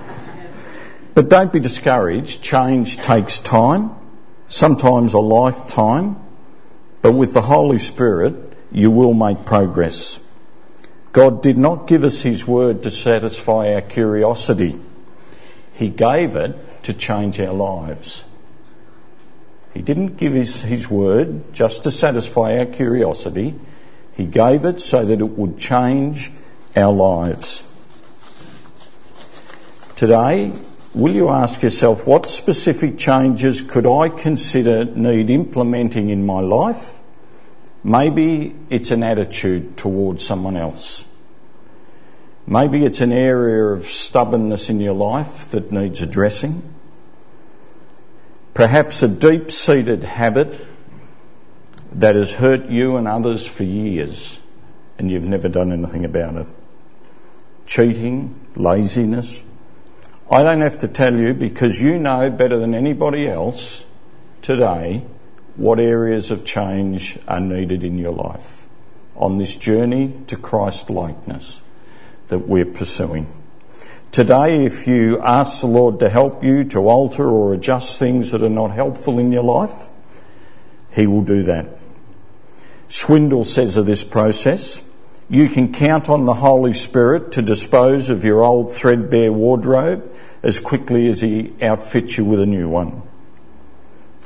But 1.14 1.28
don't 1.28 1.52
be 1.52 1.60
discouraged. 1.60 2.42
Change 2.42 2.96
takes 2.96 3.40
time 3.40 3.90
sometimes 4.50 5.14
a 5.14 5.18
lifetime, 5.18 6.16
but 7.02 7.12
with 7.12 7.32
the 7.32 7.40
Holy 7.40 7.78
Spirit, 7.78 8.34
you 8.72 8.90
will 8.90 9.14
make 9.14 9.46
progress. 9.46 10.20
God 11.12 11.42
did 11.42 11.56
not 11.56 11.86
give 11.86 12.04
us 12.04 12.20
His 12.20 12.46
Word 12.46 12.82
to 12.82 12.90
satisfy 12.90 13.74
our 13.74 13.80
curiosity. 13.80 14.78
He 15.80 15.88
gave 15.88 16.36
it 16.36 16.56
to 16.82 16.92
change 16.92 17.40
our 17.40 17.54
lives. 17.54 18.22
He 19.72 19.80
didn't 19.80 20.18
give 20.18 20.34
his, 20.34 20.60
his 20.60 20.90
Word 20.90 21.54
just 21.54 21.84
to 21.84 21.90
satisfy 21.90 22.58
our 22.58 22.66
curiosity. 22.66 23.54
He 24.12 24.26
gave 24.26 24.66
it 24.66 24.82
so 24.82 25.06
that 25.06 25.18
it 25.18 25.30
would 25.38 25.56
change 25.56 26.30
our 26.76 26.92
lives. 26.92 27.66
Today, 29.96 30.52
will 30.94 31.14
you 31.14 31.30
ask 31.30 31.62
yourself 31.62 32.06
what 32.06 32.26
specific 32.26 32.98
changes 32.98 33.62
could 33.62 33.86
I 33.86 34.10
consider 34.10 34.84
need 34.84 35.30
implementing 35.30 36.10
in 36.10 36.26
my 36.26 36.40
life? 36.40 37.00
Maybe 37.82 38.54
it's 38.68 38.90
an 38.90 39.02
attitude 39.02 39.78
towards 39.78 40.26
someone 40.26 40.58
else. 40.58 41.08
Maybe 42.46 42.84
it's 42.84 43.00
an 43.00 43.12
area 43.12 43.64
of 43.64 43.84
stubbornness 43.86 44.70
in 44.70 44.80
your 44.80 44.94
life 44.94 45.50
that 45.50 45.70
needs 45.70 46.02
addressing. 46.02 46.62
Perhaps 48.54 49.02
a 49.02 49.08
deep 49.08 49.50
seated 49.50 50.02
habit 50.02 50.58
that 51.92 52.14
has 52.14 52.34
hurt 52.34 52.66
you 52.66 52.96
and 52.96 53.06
others 53.06 53.46
for 53.46 53.64
years 53.64 54.40
and 54.98 55.10
you've 55.10 55.28
never 55.28 55.48
done 55.48 55.72
anything 55.72 56.04
about 56.04 56.34
it. 56.36 56.46
Cheating, 57.66 58.38
laziness, 58.54 59.44
I 60.30 60.42
don't 60.42 60.60
have 60.60 60.78
to 60.78 60.88
tell 60.88 61.14
you 61.14 61.34
because 61.34 61.80
you 61.80 61.98
know 61.98 62.30
better 62.30 62.58
than 62.58 62.74
anybody 62.74 63.26
else 63.26 63.84
today 64.42 65.04
what 65.56 65.80
areas 65.80 66.30
of 66.30 66.44
change 66.44 67.18
are 67.26 67.40
needed 67.40 67.82
in 67.82 67.98
your 67.98 68.12
life 68.12 68.68
on 69.16 69.38
this 69.38 69.56
journey 69.56 70.20
to 70.28 70.36
Christ 70.36 70.90
likeness 70.90 71.62
that 72.30 72.38
we're 72.38 72.64
pursuing. 72.64 73.26
Today, 74.10 74.64
if 74.64 74.88
you 74.88 75.20
ask 75.20 75.60
the 75.60 75.68
Lord 75.68 76.00
to 76.00 76.08
help 76.08 76.42
you 76.42 76.64
to 76.70 76.88
alter 76.88 77.28
or 77.28 77.54
adjust 77.54 77.98
things 78.00 78.32
that 78.32 78.42
are 78.42 78.48
not 78.48 78.72
helpful 78.72 79.20
in 79.20 79.30
your 79.30 79.44
life, 79.44 79.90
He 80.90 81.06
will 81.06 81.22
do 81.22 81.44
that. 81.44 81.68
Swindoll 82.88 83.46
says 83.46 83.76
of 83.76 83.86
this 83.86 84.02
process, 84.02 84.82
you 85.28 85.48
can 85.48 85.72
count 85.72 86.08
on 86.08 86.26
the 86.26 86.34
Holy 86.34 86.72
Spirit 86.72 87.32
to 87.32 87.42
dispose 87.42 88.10
of 88.10 88.24
your 88.24 88.42
old 88.42 88.74
threadbare 88.74 89.32
wardrobe 89.32 90.12
as 90.42 90.58
quickly 90.58 91.06
as 91.06 91.20
He 91.20 91.52
outfits 91.62 92.18
you 92.18 92.24
with 92.24 92.40
a 92.40 92.46
new 92.46 92.68
one. 92.68 93.02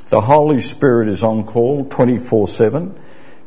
The 0.09 0.21
Holy 0.21 0.61
Spirit 0.61 1.09
is 1.09 1.23
on 1.23 1.43
call 1.43 1.85
24 1.85 2.47
7 2.47 2.99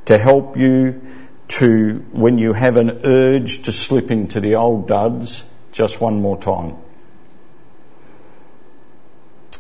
to 0.04 0.18
help 0.18 0.56
you 0.56 1.02
to, 1.48 2.04
when 2.12 2.38
you 2.38 2.52
have 2.52 2.76
an 2.76 3.00
urge 3.04 3.62
to 3.62 3.72
slip 3.72 4.10
into 4.10 4.40
the 4.40 4.56
old 4.56 4.86
duds, 4.88 5.44
just 5.72 6.00
one 6.00 6.20
more 6.20 6.40
time. 6.40 6.76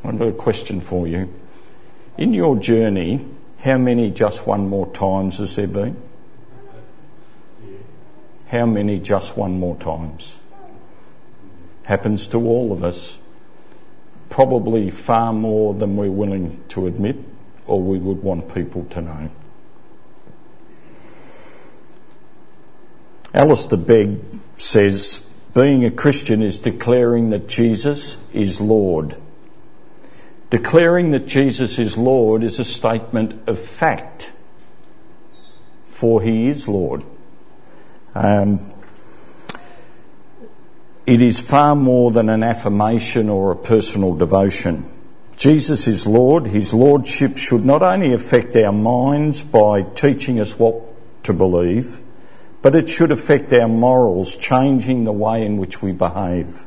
I've 0.04 0.18
got 0.18 0.28
a 0.28 0.32
question 0.32 0.80
for 0.80 1.06
you. 1.06 1.32
In 2.16 2.34
your 2.34 2.56
journey, 2.56 3.24
how 3.60 3.78
many 3.78 4.10
just 4.10 4.46
one 4.46 4.68
more 4.68 4.86
times 4.92 5.38
has 5.38 5.56
there 5.56 5.66
been? 5.66 6.00
How 8.48 8.64
many 8.66 8.98
just 8.98 9.36
one 9.36 9.58
more 9.58 9.76
times? 9.76 10.38
Happens 11.84 12.28
to 12.28 12.38
all 12.38 12.72
of 12.72 12.84
us. 12.84 13.18
Probably 14.30 14.90
far 14.90 15.32
more 15.32 15.74
than 15.74 15.96
we're 15.96 16.10
willing 16.10 16.62
to 16.68 16.86
admit 16.86 17.16
or 17.66 17.82
we 17.82 17.98
would 17.98 18.22
want 18.22 18.54
people 18.54 18.84
to 18.90 19.02
know. 19.02 19.30
Alistair 23.34 23.78
Begg 23.78 24.20
says, 24.56 25.28
being 25.54 25.84
a 25.84 25.90
Christian 25.90 26.42
is 26.42 26.60
declaring 26.60 27.30
that 27.30 27.48
Jesus 27.48 28.16
is 28.32 28.60
Lord. 28.60 29.16
Declaring 30.50 31.10
that 31.10 31.26
Jesus 31.26 31.78
is 31.78 31.98
Lord 31.98 32.42
is 32.42 32.58
a 32.58 32.64
statement 32.64 33.48
of 33.48 33.58
fact, 33.58 34.30
for 35.86 36.22
he 36.22 36.48
is 36.48 36.68
Lord. 36.68 37.04
Um, 38.14 38.72
it 41.06 41.22
is 41.22 41.40
far 41.40 41.74
more 41.74 42.10
than 42.10 42.28
an 42.28 42.42
affirmation 42.42 43.28
or 43.28 43.52
a 43.52 43.56
personal 43.56 44.14
devotion. 44.14 44.84
Jesus 45.36 45.86
is 45.86 46.06
Lord. 46.06 46.46
His 46.46 46.74
Lordship 46.74 47.36
should 47.36 47.64
not 47.64 47.82
only 47.82 48.12
affect 48.12 48.56
our 48.56 48.72
minds 48.72 49.42
by 49.42 49.82
teaching 49.82 50.40
us 50.40 50.58
what 50.58 50.82
to 51.24 51.32
believe, 51.32 52.02
but 52.68 52.76
it 52.76 52.86
should 52.86 53.12
affect 53.12 53.50
our 53.54 53.66
morals, 53.66 54.36
changing 54.36 55.04
the 55.04 55.12
way 55.12 55.42
in 55.46 55.56
which 55.56 55.80
we 55.80 55.90
behave. 55.90 56.62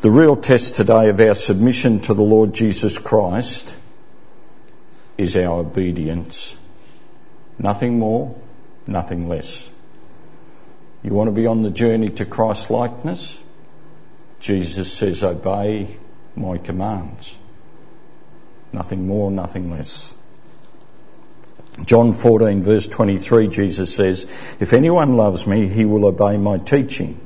The 0.00 0.10
real 0.10 0.34
test 0.34 0.76
today 0.76 1.10
of 1.10 1.20
our 1.20 1.34
submission 1.34 2.00
to 2.00 2.14
the 2.14 2.22
Lord 2.22 2.54
Jesus 2.54 2.96
Christ 2.96 3.76
is 5.18 5.36
our 5.36 5.58
obedience. 5.58 6.58
Nothing 7.58 7.98
more, 7.98 8.34
nothing 8.86 9.28
less. 9.28 9.70
You 11.02 11.12
want 11.12 11.28
to 11.28 11.32
be 11.32 11.46
on 11.46 11.60
the 11.60 11.68
journey 11.68 12.08
to 12.08 12.24
Christ 12.24 12.70
likeness? 12.70 13.38
Jesus 14.40 14.90
says, 14.90 15.22
obey 15.22 15.94
my 16.34 16.56
commands. 16.56 17.36
Nothing 18.72 19.06
more, 19.06 19.30
nothing 19.30 19.70
less. 19.70 20.16
John 21.84 22.12
14 22.12 22.62
verse 22.62 22.86
23, 22.86 23.48
Jesus 23.48 23.94
says, 23.94 24.24
if 24.60 24.72
anyone 24.72 25.16
loves 25.16 25.46
me, 25.46 25.66
he 25.68 25.84
will 25.84 26.06
obey 26.06 26.36
my 26.36 26.58
teaching. 26.58 27.20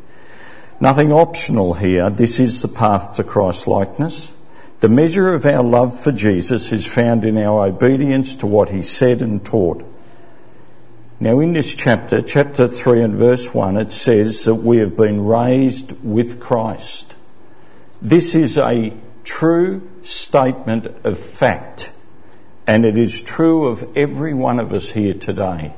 Nothing 0.80 1.12
optional 1.12 1.74
here. 1.74 2.08
This 2.08 2.40
is 2.40 2.62
the 2.62 2.68
path 2.68 3.16
to 3.16 3.24
Christ 3.24 3.66
likeness. 3.66 4.34
The 4.80 4.88
measure 4.88 5.34
of 5.34 5.44
our 5.44 5.62
love 5.62 5.98
for 6.00 6.12
Jesus 6.12 6.72
is 6.72 6.86
found 6.86 7.24
in 7.24 7.36
our 7.36 7.66
obedience 7.66 8.36
to 8.36 8.46
what 8.46 8.70
he 8.70 8.82
said 8.82 9.22
and 9.22 9.44
taught. 9.44 9.84
Now 11.20 11.40
in 11.40 11.52
this 11.52 11.74
chapter, 11.74 12.22
chapter 12.22 12.68
3 12.68 13.02
and 13.02 13.14
verse 13.16 13.52
1, 13.52 13.76
it 13.76 13.90
says 13.90 14.44
that 14.44 14.54
we 14.54 14.78
have 14.78 14.94
been 14.94 15.26
raised 15.26 16.04
with 16.04 16.38
Christ. 16.38 17.12
This 18.00 18.36
is 18.36 18.56
a 18.56 18.96
true 19.24 19.90
statement 20.04 20.86
of 21.04 21.18
fact, 21.18 21.92
and 22.68 22.84
it 22.84 22.98
is 22.98 23.22
true 23.22 23.68
of 23.68 23.96
every 23.96 24.34
one 24.34 24.60
of 24.60 24.74
us 24.74 24.90
here 24.90 25.14
today, 25.14 25.72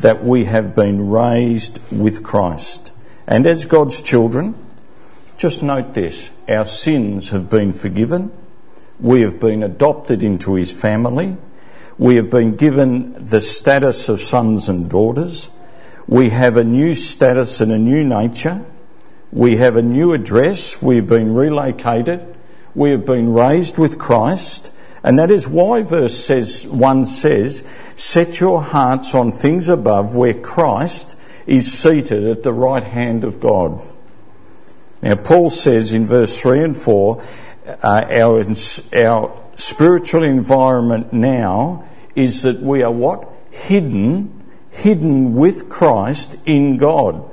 that 0.00 0.22
we 0.22 0.44
have 0.44 0.74
been 0.74 1.08
raised 1.08 1.80
with 1.90 2.22
Christ. 2.22 2.92
And 3.26 3.46
as 3.46 3.64
God's 3.64 4.02
children, 4.02 4.54
just 5.38 5.62
note 5.62 5.94
this. 5.94 6.30
Our 6.46 6.66
sins 6.66 7.30
have 7.30 7.48
been 7.48 7.72
forgiven, 7.72 8.30
we 9.00 9.22
have 9.22 9.40
been 9.40 9.62
adopted 9.62 10.22
into 10.22 10.52
His 10.52 10.70
family, 10.70 11.34
we 11.96 12.16
have 12.16 12.28
been 12.28 12.56
given 12.56 13.24
the 13.24 13.40
status 13.40 14.10
of 14.10 14.20
sons 14.20 14.68
and 14.68 14.90
daughters, 14.90 15.48
we 16.06 16.28
have 16.28 16.58
a 16.58 16.64
new 16.64 16.94
status 16.94 17.62
and 17.62 17.72
a 17.72 17.78
new 17.78 18.04
nature, 18.04 18.66
we 19.32 19.56
have 19.56 19.76
a 19.76 19.82
new 19.82 20.12
address, 20.12 20.82
we 20.82 20.96
have 20.96 21.06
been 21.06 21.32
relocated, 21.32 22.36
we 22.74 22.90
have 22.90 23.06
been 23.06 23.32
raised 23.32 23.78
with 23.78 23.98
Christ, 23.98 24.74
and 25.02 25.18
that 25.18 25.30
is 25.30 25.48
why 25.48 25.82
verse 25.82 26.16
says, 26.16 26.66
1 26.66 27.04
says, 27.06 27.66
set 27.96 28.40
your 28.40 28.60
hearts 28.60 29.14
on 29.14 29.30
things 29.30 29.68
above 29.68 30.14
where 30.16 30.34
Christ 30.34 31.16
is 31.46 31.72
seated 31.72 32.24
at 32.26 32.42
the 32.42 32.52
right 32.52 32.82
hand 32.82 33.24
of 33.24 33.40
God. 33.40 33.80
Now 35.00 35.14
Paul 35.14 35.50
says 35.50 35.92
in 35.92 36.06
verse 36.06 36.40
3 36.40 36.64
and 36.64 36.76
4, 36.76 37.22
uh, 37.66 38.04
our, 38.10 38.44
our 38.96 39.42
spiritual 39.56 40.22
environment 40.24 41.12
now 41.12 41.84
is 42.14 42.42
that 42.42 42.60
we 42.60 42.82
are 42.82 42.90
what? 42.90 43.28
Hidden, 43.50 44.44
hidden 44.70 45.34
with 45.34 45.68
Christ 45.68 46.36
in 46.46 46.76
God. 46.76 47.30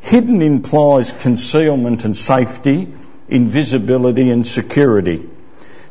Hidden 0.00 0.42
implies 0.42 1.12
concealment 1.12 2.04
and 2.04 2.16
safety, 2.16 2.92
invisibility 3.28 4.30
and 4.30 4.46
security. 4.46 5.28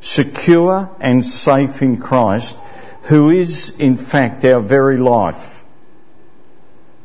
Secure 0.03 0.93
and 0.99 1.23
safe 1.23 1.81
in 1.81 1.95
Christ, 1.95 2.57
who 3.03 3.29
is 3.29 3.79
in 3.79 3.95
fact 3.95 4.43
our 4.43 4.59
very 4.59 4.97
life. 4.97 5.63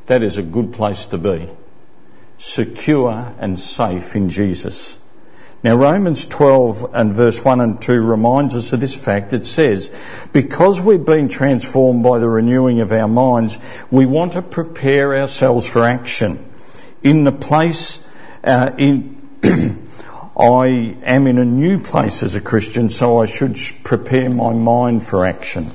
That 0.07 0.25
is 0.25 0.37
a 0.37 0.43
good 0.43 0.73
place 0.73 1.07
to 1.09 1.19
be. 1.19 1.49
Secure 2.39 3.33
and 3.39 3.57
safe 3.57 4.17
in 4.17 4.31
Jesus. 4.31 4.99
Now 5.63 5.77
Romans 5.77 6.27
12 6.27 6.91
and 6.93 7.13
verse 7.13 7.45
1 7.45 7.61
and 7.61 7.81
2 7.81 8.03
reminds 8.03 8.57
us 8.57 8.73
of 8.73 8.81
this 8.81 8.97
fact. 8.97 9.33
It 9.33 9.47
says, 9.47 9.95
because 10.33 10.81
we've 10.81 11.05
been 11.05 11.29
transformed 11.29 12.03
by 12.03 12.19
the 12.19 12.29
renewing 12.29 12.81
of 12.81 12.91
our 12.91 13.07
minds, 13.07 13.61
we 13.93 14.07
want 14.07 14.33
to 14.33 14.43
prepare 14.43 15.21
ourselves 15.21 15.69
for 15.69 15.85
action 15.85 16.45
in 17.05 17.23
the 17.23 17.31
place, 17.31 18.05
uh, 18.43 18.73
in, 18.77 19.39
I 20.39 20.97
am 21.03 21.27
in 21.27 21.39
a 21.39 21.45
new 21.45 21.81
place 21.81 22.23
as 22.23 22.37
a 22.37 22.41
Christian, 22.41 22.91
so 22.91 23.21
I 23.21 23.27
should 23.27 23.59
prepare 23.83 24.31
my 24.31 24.53
mind 24.53 25.03
for 25.03 25.27
action. 25.27 25.69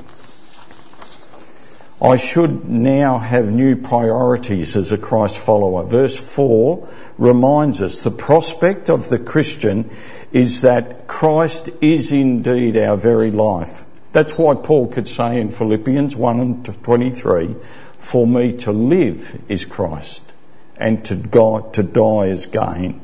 I 2.01 2.15
should 2.15 2.69
now 2.69 3.17
have 3.17 3.51
new 3.51 3.75
priorities 3.75 4.77
as 4.77 4.93
a 4.93 4.97
Christ 4.97 5.37
follower. 5.37 5.83
Verse 5.83 6.17
4 6.17 6.87
reminds 7.17 7.81
us 7.81 8.03
the 8.03 8.11
prospect 8.11 8.89
of 8.89 9.09
the 9.09 9.19
Christian 9.19 9.89
is 10.31 10.61
that 10.61 11.07
Christ 11.07 11.69
is 11.81 12.13
indeed 12.13 12.77
our 12.77 12.95
very 12.95 13.31
life. 13.31 13.85
That's 14.13 14.37
why 14.37 14.55
Paul 14.55 14.87
could 14.87 15.07
say 15.09 15.41
in 15.41 15.49
Philippians 15.49 16.15
1 16.15 16.39
and 16.39 16.83
23, 16.83 17.55
for 17.99 18.25
me 18.25 18.57
to 18.59 18.71
live 18.71 19.45
is 19.49 19.65
Christ 19.65 20.33
and 20.77 21.03
to 21.05 21.15
God 21.15 21.73
to 21.75 21.83
die 21.83 22.27
is 22.27 22.45
gain. 22.45 23.02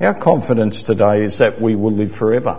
Our 0.00 0.14
confidence 0.14 0.82
today 0.82 1.22
is 1.22 1.38
that 1.38 1.60
we 1.60 1.74
will 1.76 1.90
live 1.90 2.12
forever. 2.12 2.54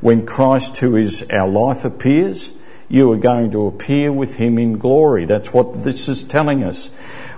When 0.00 0.24
Christ, 0.24 0.78
who 0.78 0.96
is 0.96 1.26
our 1.30 1.46
life, 1.46 1.84
appears, 1.84 2.50
you 2.88 3.12
are 3.12 3.18
going 3.18 3.50
to 3.50 3.66
appear 3.66 4.10
with 4.10 4.34
him 4.34 4.58
in 4.58 4.78
glory. 4.78 5.26
That's 5.26 5.52
what 5.52 5.84
this 5.84 6.08
is 6.08 6.24
telling 6.24 6.64
us. 6.64 6.90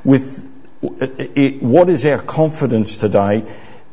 With 0.04 0.48
it, 0.80 1.60
what 1.60 1.88
is 1.88 2.06
our 2.06 2.18
confidence 2.18 2.98
today? 2.98 3.44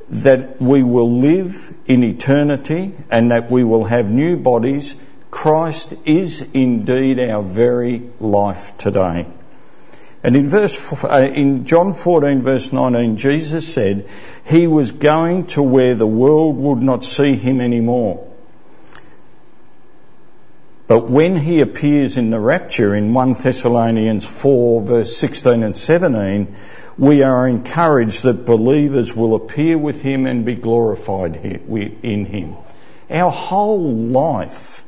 That 0.09 0.61
we 0.61 0.83
will 0.83 1.09
live 1.09 1.73
in 1.87 2.03
eternity 2.03 2.93
and 3.09 3.31
that 3.31 3.49
we 3.49 3.63
will 3.63 3.85
have 3.85 4.11
new 4.11 4.37
bodies. 4.37 4.95
Christ 5.31 5.95
is 6.05 6.53
indeed 6.53 7.19
our 7.19 7.41
very 7.41 8.03
life 8.19 8.77
today. 8.77 9.25
And 10.23 10.37
in 10.37 10.47
verse, 10.47 11.03
uh, 11.03 11.29
in 11.33 11.65
John 11.65 11.93
14 11.93 12.43
verse 12.43 12.71
19, 12.71 13.17
Jesus 13.17 13.71
said 13.71 14.07
he 14.45 14.67
was 14.67 14.91
going 14.91 15.47
to 15.47 15.61
where 15.61 15.95
the 15.95 16.07
world 16.07 16.55
would 16.57 16.81
not 16.81 17.03
see 17.03 17.35
him 17.35 17.59
anymore. 17.59 18.29
But 20.87 21.09
when 21.09 21.35
he 21.35 21.59
appears 21.59 22.17
in 22.17 22.29
the 22.29 22.39
rapture 22.39 22.95
in 22.95 23.13
1 23.13 23.33
Thessalonians 23.33 24.25
4 24.25 24.81
verse 24.81 25.15
16 25.17 25.61
and 25.63 25.75
17, 25.75 26.55
we 26.97 27.23
are 27.23 27.47
encouraged 27.47 28.23
that 28.23 28.45
believers 28.45 29.13
will 29.13 29.35
appear 29.35 29.77
with 29.77 30.01
him 30.01 30.25
and 30.25 30.45
be 30.45 30.55
glorified 30.55 31.35
in 31.35 32.25
him. 32.25 32.55
Our 33.09 33.31
whole 33.31 33.93
life, 33.93 34.85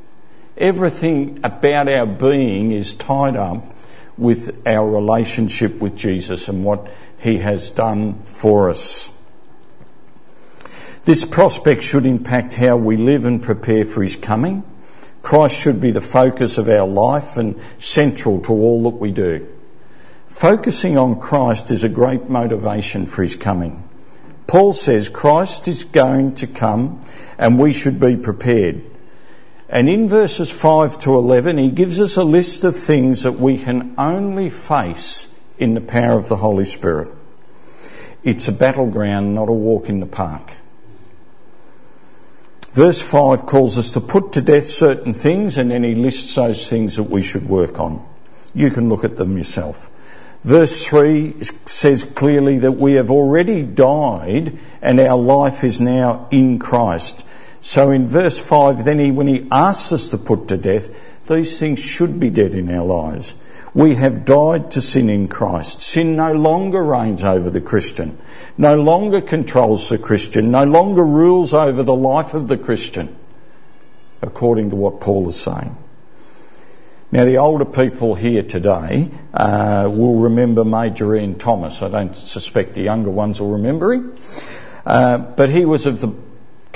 everything 0.56 1.40
about 1.44 1.88
our 1.88 2.06
being 2.06 2.72
is 2.72 2.94
tied 2.94 3.36
up 3.36 3.75
with 4.18 4.66
our 4.66 4.88
relationship 4.88 5.78
with 5.78 5.96
Jesus 5.96 6.48
and 6.48 6.64
what 6.64 6.90
he 7.18 7.38
has 7.38 7.70
done 7.70 8.22
for 8.24 8.70
us. 8.70 9.12
This 11.04 11.24
prospect 11.24 11.82
should 11.82 12.06
impact 12.06 12.54
how 12.54 12.76
we 12.76 12.96
live 12.96 13.26
and 13.26 13.42
prepare 13.42 13.84
for 13.84 14.02
his 14.02 14.16
coming. 14.16 14.64
Christ 15.22 15.58
should 15.58 15.80
be 15.80 15.90
the 15.90 16.00
focus 16.00 16.58
of 16.58 16.68
our 16.68 16.86
life 16.86 17.36
and 17.36 17.60
central 17.78 18.40
to 18.42 18.52
all 18.52 18.90
that 18.90 18.96
we 18.96 19.12
do. 19.12 19.46
Focusing 20.28 20.98
on 20.98 21.20
Christ 21.20 21.70
is 21.70 21.84
a 21.84 21.88
great 21.88 22.28
motivation 22.28 23.06
for 23.06 23.22
his 23.22 23.36
coming. 23.36 23.88
Paul 24.46 24.72
says 24.72 25.08
Christ 25.08 25.68
is 25.68 25.84
going 25.84 26.34
to 26.36 26.46
come 26.46 27.02
and 27.38 27.58
we 27.58 27.72
should 27.72 27.98
be 27.98 28.16
prepared. 28.16 28.82
And 29.68 29.88
in 29.88 30.08
verses 30.08 30.50
5 30.50 31.00
to 31.00 31.16
11, 31.16 31.58
he 31.58 31.70
gives 31.70 32.00
us 32.00 32.16
a 32.16 32.24
list 32.24 32.64
of 32.64 32.76
things 32.76 33.24
that 33.24 33.32
we 33.32 33.58
can 33.58 33.94
only 33.98 34.48
face 34.48 35.32
in 35.58 35.74
the 35.74 35.80
power 35.80 36.16
of 36.16 36.28
the 36.28 36.36
Holy 36.36 36.64
Spirit. 36.64 37.08
It's 38.22 38.48
a 38.48 38.52
battleground, 38.52 39.34
not 39.34 39.48
a 39.48 39.52
walk 39.52 39.88
in 39.88 40.00
the 40.00 40.06
park. 40.06 40.50
Verse 42.72 43.00
5 43.00 43.46
calls 43.46 43.78
us 43.78 43.92
to 43.92 44.00
put 44.00 44.32
to 44.32 44.42
death 44.42 44.64
certain 44.64 45.14
things 45.14 45.56
and 45.56 45.70
then 45.70 45.82
he 45.82 45.94
lists 45.94 46.34
those 46.34 46.68
things 46.68 46.96
that 46.96 47.04
we 47.04 47.22
should 47.22 47.48
work 47.48 47.80
on. 47.80 48.06
You 48.54 48.70
can 48.70 48.88
look 48.88 49.04
at 49.04 49.16
them 49.16 49.36
yourself. 49.38 49.90
Verse 50.42 50.86
3 50.86 51.42
says 51.42 52.04
clearly 52.04 52.58
that 52.58 52.72
we 52.72 52.92
have 52.94 53.10
already 53.10 53.62
died 53.62 54.58
and 54.82 55.00
our 55.00 55.16
life 55.16 55.64
is 55.64 55.80
now 55.80 56.28
in 56.30 56.58
Christ. 56.58 57.26
So 57.66 57.90
in 57.90 58.06
verse 58.06 58.38
5, 58.38 58.84
then 58.84 59.00
he, 59.00 59.10
when 59.10 59.26
he 59.26 59.48
asks 59.50 59.90
us 59.90 60.10
to 60.10 60.18
put 60.18 60.46
to 60.48 60.56
death, 60.56 61.26
these 61.26 61.58
things 61.58 61.80
should 61.80 62.20
be 62.20 62.30
dead 62.30 62.54
in 62.54 62.72
our 62.72 62.84
lives. 62.84 63.34
We 63.74 63.96
have 63.96 64.24
died 64.24 64.70
to 64.70 64.80
sin 64.80 65.10
in 65.10 65.26
Christ. 65.26 65.80
Sin 65.80 66.14
no 66.14 66.32
longer 66.32 66.80
reigns 66.80 67.24
over 67.24 67.50
the 67.50 67.60
Christian, 67.60 68.18
no 68.56 68.76
longer 68.76 69.20
controls 69.20 69.88
the 69.88 69.98
Christian, 69.98 70.52
no 70.52 70.62
longer 70.62 71.04
rules 71.04 71.54
over 71.54 71.82
the 71.82 71.96
life 71.96 72.34
of 72.34 72.46
the 72.46 72.56
Christian, 72.56 73.16
according 74.22 74.70
to 74.70 74.76
what 74.76 75.00
Paul 75.00 75.28
is 75.28 75.34
saying. 75.34 75.76
Now, 77.10 77.24
the 77.24 77.38
older 77.38 77.64
people 77.64 78.14
here 78.14 78.44
today 78.44 79.10
uh, 79.34 79.90
will 79.92 80.20
remember 80.20 80.64
Major 80.64 81.16
Ian 81.16 81.36
Thomas. 81.36 81.82
I 81.82 81.88
don't 81.88 82.14
suspect 82.14 82.74
the 82.74 82.82
younger 82.82 83.10
ones 83.10 83.40
will 83.40 83.54
remember 83.54 83.92
him. 83.92 84.16
Uh, 84.86 85.18
but 85.18 85.50
he 85.50 85.64
was 85.64 85.86
of 85.86 86.00
the 86.00 86.14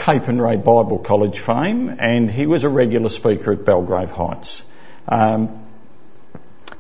Capernwray 0.01 0.65
Bible 0.65 0.99
College 0.99 1.39
fame, 1.39 1.95
and 1.99 2.31
he 2.31 2.47
was 2.47 2.65
a 2.65 2.71
regular 2.71 3.11
speaker 3.11 3.53
at 3.53 3.67
Belgrave 3.67 4.11
Heights. 4.11 4.65
Um, 5.07 5.67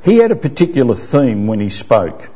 he 0.02 0.16
had 0.16 0.30
a 0.30 0.36
particular 0.36 0.94
theme 0.94 1.46
when 1.46 1.60
he 1.60 1.68
spoke. 1.68 2.30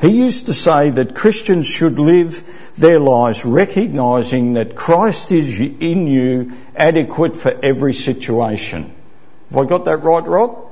He 0.00 0.08
used 0.08 0.46
to 0.46 0.54
say 0.54 0.88
that 0.88 1.14
Christians 1.14 1.66
should 1.66 1.98
live 1.98 2.42
their 2.78 2.98
lives 2.98 3.44
recognising 3.44 4.54
that 4.54 4.74
Christ 4.74 5.32
is 5.32 5.60
in 5.60 6.06
you 6.06 6.52
adequate 6.74 7.36
for 7.36 7.50
every 7.50 7.92
situation. 7.92 8.94
Have 9.50 9.58
I 9.58 9.64
got 9.66 9.84
that 9.84 9.98
right, 9.98 10.26
Rob? 10.26 10.65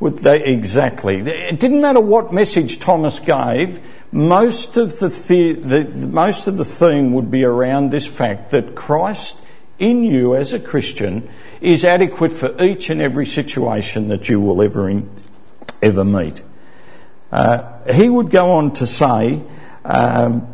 Exactly. 0.00 1.20
It 1.20 1.58
didn't 1.58 1.80
matter 1.80 2.00
what 2.00 2.32
message 2.32 2.80
Thomas 2.80 3.18
gave. 3.20 3.80
Most 4.12 4.76
of 4.76 4.98
the, 4.98 5.08
the, 5.08 5.52
the, 5.84 6.06
most 6.06 6.48
of 6.48 6.56
the 6.56 6.64
theme 6.64 7.14
would 7.14 7.30
be 7.30 7.44
around 7.44 7.90
this 7.90 8.06
fact 8.06 8.50
that 8.50 8.74
Christ 8.74 9.40
in 9.78 10.04
you 10.04 10.36
as 10.36 10.52
a 10.52 10.60
Christian 10.60 11.28
is 11.60 11.84
adequate 11.84 12.32
for 12.32 12.62
each 12.62 12.90
and 12.90 13.00
every 13.00 13.26
situation 13.26 14.08
that 14.08 14.28
you 14.28 14.40
will 14.40 14.62
ever 14.62 14.88
in, 14.88 15.10
ever 15.82 16.04
meet. 16.04 16.42
Uh, 17.32 17.92
he 17.92 18.08
would 18.08 18.30
go 18.30 18.52
on 18.52 18.72
to 18.72 18.86
say 18.86 19.42
um, 19.84 20.46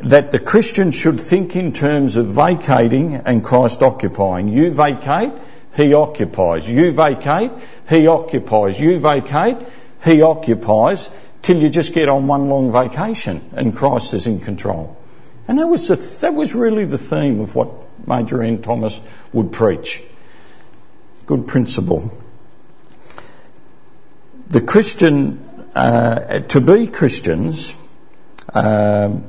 that 0.00 0.32
the 0.32 0.38
Christian 0.38 0.90
should 0.92 1.20
think 1.20 1.56
in 1.56 1.72
terms 1.72 2.16
of 2.16 2.26
vacating 2.26 3.14
and 3.14 3.44
Christ 3.44 3.82
occupying. 3.82 4.48
You 4.48 4.72
vacate, 4.72 5.32
he 5.76 5.94
occupies. 5.94 6.68
You 6.68 6.92
vacate, 6.92 7.52
he 7.88 8.06
occupies. 8.06 8.78
You 8.78 8.98
vacate, 8.98 9.58
he 10.04 10.22
occupies, 10.22 11.10
till 11.42 11.58
you 11.58 11.68
just 11.68 11.94
get 11.94 12.08
on 12.08 12.26
one 12.26 12.48
long 12.48 12.72
vacation 12.72 13.40
and 13.52 13.74
Christ 13.74 14.14
is 14.14 14.26
in 14.26 14.40
control. 14.40 14.96
And 15.48 15.58
that 15.58 15.66
was, 15.66 15.88
the, 15.88 15.96
that 16.20 16.34
was 16.34 16.54
really 16.54 16.84
the 16.84 16.98
theme 16.98 17.40
of 17.40 17.54
what 17.54 17.70
Major 18.06 18.42
Ian 18.42 18.62
Thomas 18.62 19.00
would 19.32 19.52
preach. 19.52 20.02
Good 21.26 21.48
principle. 21.48 22.12
The 24.48 24.60
Christian, 24.60 25.44
uh, 25.74 26.40
to 26.40 26.60
be 26.60 26.88
Christians, 26.88 27.76
uh, 28.52 29.20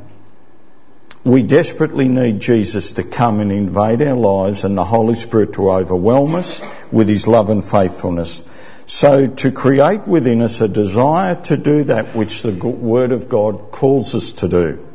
we 1.23 1.43
desperately 1.43 2.07
need 2.07 2.39
Jesus 2.39 2.93
to 2.93 3.03
come 3.03 3.39
and 3.39 3.51
invade 3.51 4.01
our 4.01 4.15
lives 4.15 4.63
and 4.63 4.75
the 4.75 4.83
Holy 4.83 5.13
Spirit 5.13 5.53
to 5.53 5.71
overwhelm 5.71 6.33
us 6.35 6.61
with 6.91 7.07
His 7.07 7.27
love 7.27 7.49
and 7.49 7.63
faithfulness. 7.63 8.47
So 8.87 9.27
to 9.27 9.51
create 9.51 10.07
within 10.07 10.41
us 10.41 10.61
a 10.61 10.67
desire 10.67 11.35
to 11.35 11.57
do 11.57 11.83
that 11.85 12.15
which 12.15 12.41
the 12.41 12.51
Word 12.51 13.11
of 13.11 13.29
God 13.29 13.71
calls 13.71 14.15
us 14.15 14.31
to 14.33 14.47
do. 14.47 14.87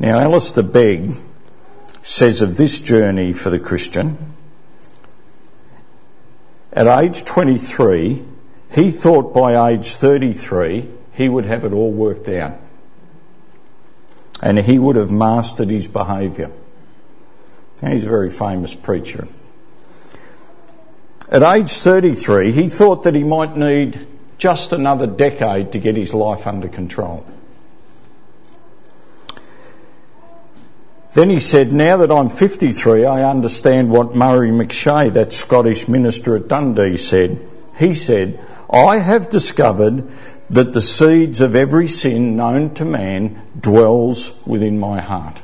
Now 0.00 0.18
Alistair 0.18 0.64
Begg 0.64 1.12
says 2.02 2.42
of 2.42 2.56
this 2.56 2.80
journey 2.80 3.32
for 3.32 3.50
the 3.50 3.60
Christian, 3.60 4.34
at 6.72 6.86
age 6.86 7.24
23, 7.24 8.24
he 8.72 8.90
thought 8.90 9.34
by 9.34 9.70
age 9.70 9.92
33 9.92 10.88
he 11.14 11.28
would 11.28 11.44
have 11.44 11.64
it 11.64 11.72
all 11.72 11.92
worked 11.92 12.28
out 12.28 12.58
and 14.42 14.58
he 14.58 14.78
would 14.78 14.96
have 14.96 15.10
mastered 15.10 15.70
his 15.70 15.88
behaviour. 15.88 16.50
He's 17.80 18.04
a 18.04 18.08
very 18.08 18.30
famous 18.30 18.74
preacher. 18.74 19.26
At 21.30 21.42
age 21.42 21.70
33, 21.70 22.52
he 22.52 22.68
thought 22.68 23.04
that 23.04 23.14
he 23.14 23.24
might 23.24 23.56
need 23.56 24.06
just 24.36 24.72
another 24.72 25.06
decade 25.06 25.72
to 25.72 25.78
get 25.78 25.96
his 25.96 26.12
life 26.12 26.46
under 26.46 26.68
control. 26.68 27.24
Then 31.12 31.28
he 31.28 31.40
said, 31.40 31.72
now 31.72 31.98
that 31.98 32.12
I'm 32.12 32.28
53, 32.28 33.04
I 33.04 33.28
understand 33.28 33.90
what 33.90 34.14
Murray 34.14 34.50
McCheyne, 34.50 35.14
that 35.14 35.32
Scottish 35.32 35.88
minister 35.88 36.36
at 36.36 36.48
Dundee, 36.48 36.96
said. 36.96 37.40
He 37.78 37.94
said, 37.94 38.38
I 38.72 38.98
have 38.98 39.28
discovered 39.28 40.08
that 40.50 40.72
the 40.72 40.82
seeds 40.82 41.40
of 41.40 41.54
every 41.54 41.86
sin 41.86 42.36
known 42.36 42.74
to 42.74 42.84
man 42.84 43.40
dwells 43.58 44.32
within 44.44 44.80
my 44.80 45.00
heart. 45.00 45.40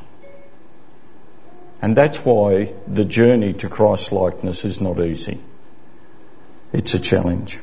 And 1.81 1.97
that's 1.97 2.19
why 2.25 2.73
the 2.89 3.05
journey 3.05 3.53
to 3.55 3.69
Christ 3.69 4.11
likeness 4.11 4.65
is 4.65 4.81
not 4.81 4.99
easy. 4.99 5.39
It's 6.73 6.95
a 6.95 6.99
challenge. 6.99 7.61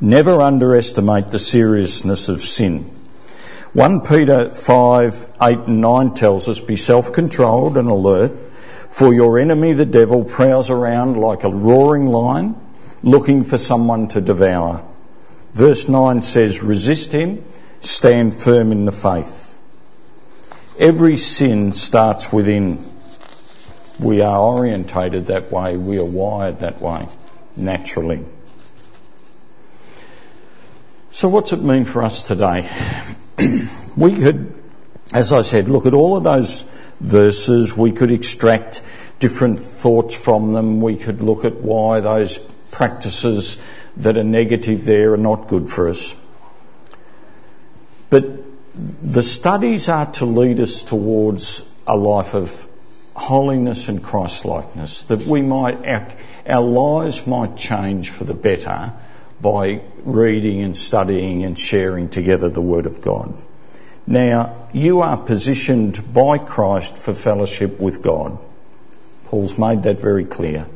Never 0.00 0.40
underestimate 0.40 1.30
the 1.30 1.38
seriousness 1.38 2.30
of 2.30 2.40
sin. 2.40 2.84
1 3.74 4.00
Peter 4.00 4.50
5, 4.50 5.28
8 5.40 5.58
and 5.58 5.80
9 5.80 6.14
tells 6.14 6.48
us, 6.48 6.60
be 6.60 6.76
self-controlled 6.76 7.76
and 7.76 7.88
alert, 7.88 8.32
for 8.90 9.12
your 9.12 9.38
enemy 9.38 9.74
the 9.74 9.86
devil 9.86 10.24
prowls 10.24 10.70
around 10.70 11.18
like 11.18 11.44
a 11.44 11.54
roaring 11.54 12.06
lion, 12.06 12.56
looking 13.02 13.42
for 13.42 13.58
someone 13.58 14.08
to 14.08 14.20
devour. 14.20 14.82
Verse 15.54 15.88
9 15.88 16.22
says, 16.22 16.62
resist 16.62 17.12
him, 17.12 17.44
stand 17.80 18.34
firm 18.34 18.72
in 18.72 18.86
the 18.86 18.92
faith. 18.92 19.58
Every 20.78 21.18
sin 21.18 21.72
starts 21.72 22.32
within. 22.32 22.82
We 24.00 24.22
are 24.22 24.38
orientated 24.38 25.26
that 25.26 25.52
way, 25.52 25.76
we 25.76 25.98
are 25.98 26.04
wired 26.04 26.60
that 26.60 26.80
way, 26.80 27.06
naturally. 27.54 28.24
So 31.10 31.28
what's 31.28 31.52
it 31.52 31.62
mean 31.62 31.84
for 31.84 32.02
us 32.02 32.26
today? 32.26 32.68
we 33.96 34.14
could, 34.14 34.54
as 35.12 35.34
I 35.34 35.42
said, 35.42 35.68
look 35.68 35.84
at 35.84 35.92
all 35.92 36.16
of 36.16 36.24
those 36.24 36.62
verses, 36.98 37.76
we 37.76 37.92
could 37.92 38.10
extract 38.10 38.82
different 39.18 39.58
thoughts 39.60 40.16
from 40.16 40.52
them, 40.52 40.80
we 40.80 40.96
could 40.96 41.20
look 41.20 41.44
at 41.44 41.56
why 41.60 42.00
those 42.00 42.38
practices 42.70 43.58
that 43.96 44.16
are 44.16 44.24
negative 44.24 44.84
there 44.84 45.12
are 45.14 45.18
not 45.18 45.48
good 45.48 45.68
for 45.68 45.88
us. 45.88 46.16
But 48.10 48.24
the 48.74 49.22
studies 49.22 49.88
are 49.88 50.06
to 50.12 50.26
lead 50.26 50.60
us 50.60 50.82
towards 50.82 51.62
a 51.86 51.96
life 51.96 52.34
of 52.34 52.68
holiness 53.14 53.88
and 53.88 54.02
Christ-likeness, 54.02 55.04
that 55.04 55.26
we 55.26 55.42
might, 55.42 55.86
our, 55.86 56.08
our 56.46 56.62
lives 56.62 57.26
might 57.26 57.56
change 57.56 58.10
for 58.10 58.24
the 58.24 58.34
better 58.34 58.92
by 59.40 59.82
reading 60.04 60.62
and 60.62 60.76
studying 60.76 61.44
and 61.44 61.58
sharing 61.58 62.08
together 62.08 62.48
the 62.48 62.60
Word 62.60 62.86
of 62.86 63.02
God. 63.02 63.34
Now, 64.06 64.68
you 64.72 65.02
are 65.02 65.16
positioned 65.16 66.12
by 66.12 66.38
Christ 66.38 66.96
for 66.96 67.14
fellowship 67.14 67.78
with 67.78 68.02
God. 68.02 68.42
Paul's 69.26 69.58
made 69.58 69.84
that 69.84 70.00
very 70.00 70.24
clear. 70.24 70.66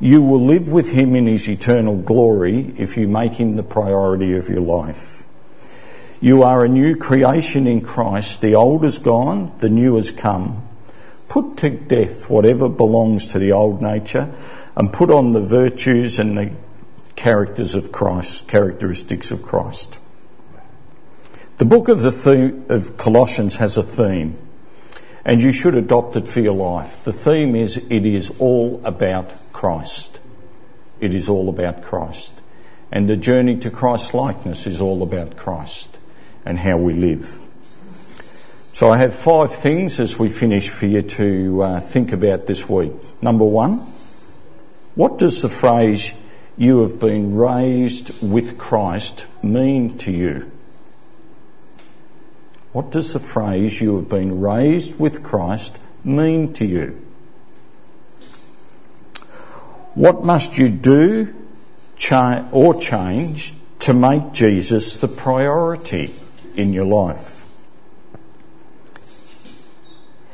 You 0.00 0.22
will 0.22 0.46
live 0.46 0.72
with 0.72 0.88
him 0.88 1.14
in 1.14 1.26
his 1.26 1.48
eternal 1.48 1.94
glory 1.94 2.74
if 2.78 2.96
you 2.96 3.06
make 3.06 3.34
him 3.34 3.52
the 3.52 3.62
priority 3.62 4.36
of 4.36 4.48
your 4.48 4.62
life. 4.62 5.26
You 6.22 6.42
are 6.44 6.64
a 6.64 6.68
new 6.68 6.96
creation 6.96 7.66
in 7.66 7.82
Christ. 7.82 8.40
The 8.40 8.54
old 8.54 8.84
is 8.86 8.98
gone, 8.98 9.52
the 9.58 9.68
new 9.68 9.96
has 9.96 10.10
come. 10.10 10.66
Put 11.28 11.58
to 11.58 11.70
death 11.70 12.30
whatever 12.30 12.70
belongs 12.70 13.28
to 13.28 13.38
the 13.38 13.52
old 13.52 13.82
nature 13.82 14.32
and 14.74 14.92
put 14.92 15.10
on 15.10 15.32
the 15.32 15.40
virtues 15.40 16.18
and 16.18 16.36
the 16.36 16.52
characters 17.14 17.74
of 17.74 17.92
Christ, 17.92 18.48
characteristics 18.48 19.30
of 19.30 19.42
Christ. 19.42 20.00
The 21.58 21.66
book 21.66 21.88
of 21.88 22.00
the 22.00 22.10
theme 22.10 22.64
of 22.70 22.96
Colossians 22.96 23.56
has 23.56 23.76
a 23.76 23.82
theme 23.82 24.38
and 25.24 25.40
you 25.40 25.52
should 25.52 25.74
adopt 25.74 26.16
it 26.16 26.28
for 26.28 26.40
your 26.40 26.54
life. 26.54 27.04
The 27.04 27.12
theme 27.12 27.54
is 27.54 27.76
it 27.76 28.06
is 28.06 28.30
all 28.38 28.80
about 28.84 29.32
Christ. 29.52 30.18
It 31.00 31.14
is 31.14 31.28
all 31.28 31.48
about 31.48 31.82
Christ. 31.82 32.32
And 32.92 33.06
the 33.06 33.16
journey 33.16 33.58
to 33.58 33.70
Christ 33.70 34.14
likeness 34.14 34.66
is 34.66 34.80
all 34.80 35.02
about 35.02 35.36
Christ 35.36 35.88
and 36.44 36.58
how 36.58 36.78
we 36.78 36.94
live. 36.94 37.38
So 38.72 38.90
I 38.90 38.96
have 38.98 39.14
five 39.14 39.54
things 39.54 40.00
as 40.00 40.18
we 40.18 40.28
finish 40.28 40.68
for 40.68 40.86
you 40.86 41.02
to 41.02 41.62
uh, 41.62 41.80
think 41.80 42.12
about 42.12 42.46
this 42.46 42.68
week. 42.68 42.92
Number 43.20 43.44
one, 43.44 43.78
what 44.94 45.18
does 45.18 45.42
the 45.42 45.48
phrase 45.48 46.14
you 46.56 46.82
have 46.82 46.98
been 46.98 47.36
raised 47.36 48.22
with 48.22 48.58
Christ 48.58 49.26
mean 49.42 49.98
to 49.98 50.12
you? 50.12 50.50
What 52.72 52.92
does 52.92 53.12
the 53.12 53.18
phrase 53.18 53.80
you 53.80 53.96
have 53.96 54.08
been 54.08 54.40
raised 54.40 54.98
with 54.98 55.22
Christ 55.22 55.78
mean 56.04 56.52
to 56.54 56.64
you? 56.64 57.00
What 59.94 60.24
must 60.24 60.56
you 60.56 60.68
do 60.68 61.34
or 62.52 62.80
change 62.80 63.54
to 63.80 63.92
make 63.92 64.32
Jesus 64.32 64.98
the 64.98 65.08
priority 65.08 66.10
in 66.56 66.72
your 66.72 66.84
life? 66.84 67.44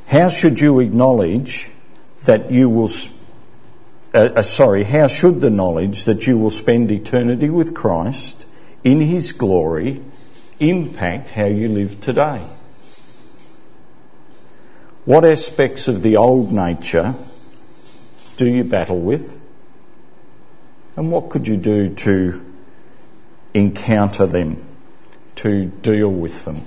How 0.06 0.28
should 0.28 0.60
you 0.60 0.80
acknowledge 0.80 1.70
that 2.24 2.50
you 2.50 2.68
will, 2.68 2.90
uh, 4.14 4.18
uh, 4.36 4.42
sorry, 4.42 4.84
how 4.84 5.08
should 5.08 5.40
the 5.40 5.50
knowledge 5.50 6.04
that 6.04 6.26
you 6.26 6.38
will 6.38 6.50
spend 6.50 6.90
eternity 6.90 7.50
with 7.50 7.74
Christ 7.74 8.46
in 8.84 9.00
His 9.00 9.32
glory 9.32 10.02
impact 10.58 11.30
how 11.30 11.46
you 11.46 11.68
live 11.68 12.00
today? 12.00 12.42
What 15.04 15.24
aspects 15.24 15.88
of 15.88 16.02
the 16.02 16.16
old 16.16 16.52
nature 16.52 17.14
do 18.36 18.46
you 18.46 18.64
battle 18.64 19.00
with? 19.00 19.40
And 20.96 21.12
what 21.12 21.28
could 21.28 21.46
you 21.46 21.56
do 21.56 21.94
to 21.94 22.44
encounter 23.54 24.26
them, 24.26 24.64
to 25.36 25.66
deal 25.66 26.08
with 26.08 26.44
them? 26.44 26.60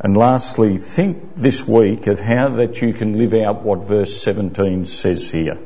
And 0.00 0.16
lastly, 0.16 0.78
think 0.78 1.36
this 1.36 1.66
week 1.66 2.08
of 2.08 2.18
how 2.18 2.48
that 2.56 2.82
you 2.82 2.92
can 2.92 3.16
live 3.16 3.34
out 3.34 3.62
what 3.62 3.84
verse 3.84 4.20
17 4.20 4.84
says 4.84 5.30
here. 5.30 5.58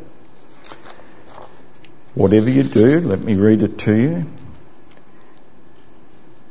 Whatever 2.14 2.50
you 2.50 2.62
do, 2.62 3.00
let 3.00 3.20
me 3.20 3.34
read 3.34 3.62
it 3.62 3.78
to 3.78 3.94
you. 3.94 4.26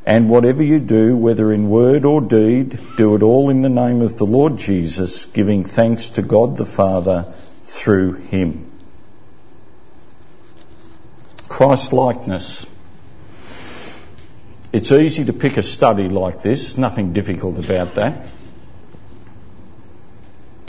And 0.06 0.30
whatever 0.30 0.62
you 0.62 0.80
do, 0.80 1.18
whether 1.18 1.52
in 1.52 1.70
word 1.70 2.06
or 2.06 2.22
deed, 2.22 2.80
do 2.96 3.16
it 3.16 3.24
all 3.24 3.50
in 3.50 3.64
the 3.64 3.70
name 3.70 4.02
of 4.02 4.18
the 4.18 4.26
Lord 4.26 4.58
Jesus, 4.58 5.26
giving 5.26 5.64
thanks 5.64 6.12
to 6.12 6.22
God 6.22 6.58
the 6.58 6.66
Father 6.66 7.34
through 7.64 8.14
him. 8.14 8.72
Christ 11.48 11.92
likeness. 11.92 12.68
It's 14.72 14.92
easy 14.92 15.26
to 15.26 15.34
pick 15.34 15.58
a 15.58 15.64
study 15.64 16.10
like 16.10 16.42
this, 16.42 16.78
nothing 16.78 17.14
difficult 17.14 17.58
about 17.58 17.96
that. 17.96 18.28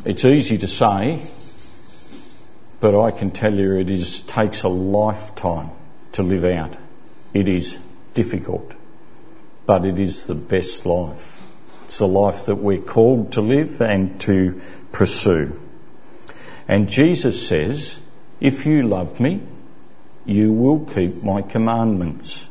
It's 0.04 0.24
easy 0.24 0.58
to 0.58 0.68
say, 0.68 1.20
but 2.78 2.98
I 2.98 3.10
can 3.10 3.32
tell 3.32 3.52
you 3.52 3.78
it 3.78 3.90
is, 3.90 4.20
takes 4.22 4.62
a 4.62 4.68
lifetime 4.68 5.70
to 6.12 6.22
live 6.22 6.44
out. 6.44 6.76
It 7.34 7.48
is 7.48 7.76
difficult, 8.14 8.72
but 9.66 9.84
it 9.84 9.98
is 9.98 10.26
the 10.28 10.34
best 10.34 10.86
life. 10.86 11.42
It's 11.84 11.98
the 11.98 12.08
life 12.08 12.46
that 12.46 12.56
we're 12.56 12.80
called 12.80 13.32
to 13.32 13.40
live 13.40 13.82
and 13.82 14.20
to 14.22 14.60
pursue. 14.92 15.60
And 16.68 16.88
Jesus 16.88 17.48
says, 17.48 18.00
if 18.40 18.66
you 18.66 18.82
love 18.82 19.20
me, 19.20 19.42
you 20.24 20.52
will 20.52 20.86
keep 20.86 21.22
my 21.22 21.42
commandments. 21.42 22.48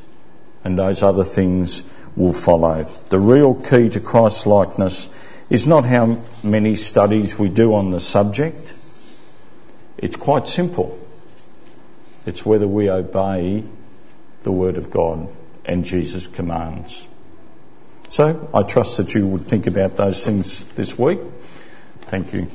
And 0.63 0.77
those 0.77 1.03
other 1.03 1.23
things 1.23 1.83
will 2.15 2.33
follow. 2.33 2.83
The 3.09 3.19
real 3.19 3.53
key 3.53 3.89
to 3.89 3.99
Christ 3.99 4.45
likeness 4.45 5.09
is 5.49 5.67
not 5.67 5.85
how 5.85 6.21
many 6.43 6.75
studies 6.75 7.37
we 7.37 7.49
do 7.49 7.75
on 7.75 7.91
the 7.91 7.99
subject. 7.99 8.73
It's 9.97 10.15
quite 10.15 10.47
simple. 10.47 10.97
It's 12.25 12.45
whether 12.45 12.67
we 12.67 12.89
obey 12.89 13.63
the 14.43 14.51
Word 14.51 14.77
of 14.77 14.89
God 14.89 15.29
and 15.67 15.83
Jesus' 15.83 16.27
commands. 16.27 17.07
So 18.09 18.49
I 18.53 18.63
trust 18.63 18.97
that 18.97 19.13
you 19.15 19.27
would 19.27 19.45
think 19.45 19.67
about 19.67 19.95
those 19.95 20.23
things 20.23 20.63
this 20.75 20.97
week. 20.97 21.19
Thank 22.01 22.33
you. 22.33 22.47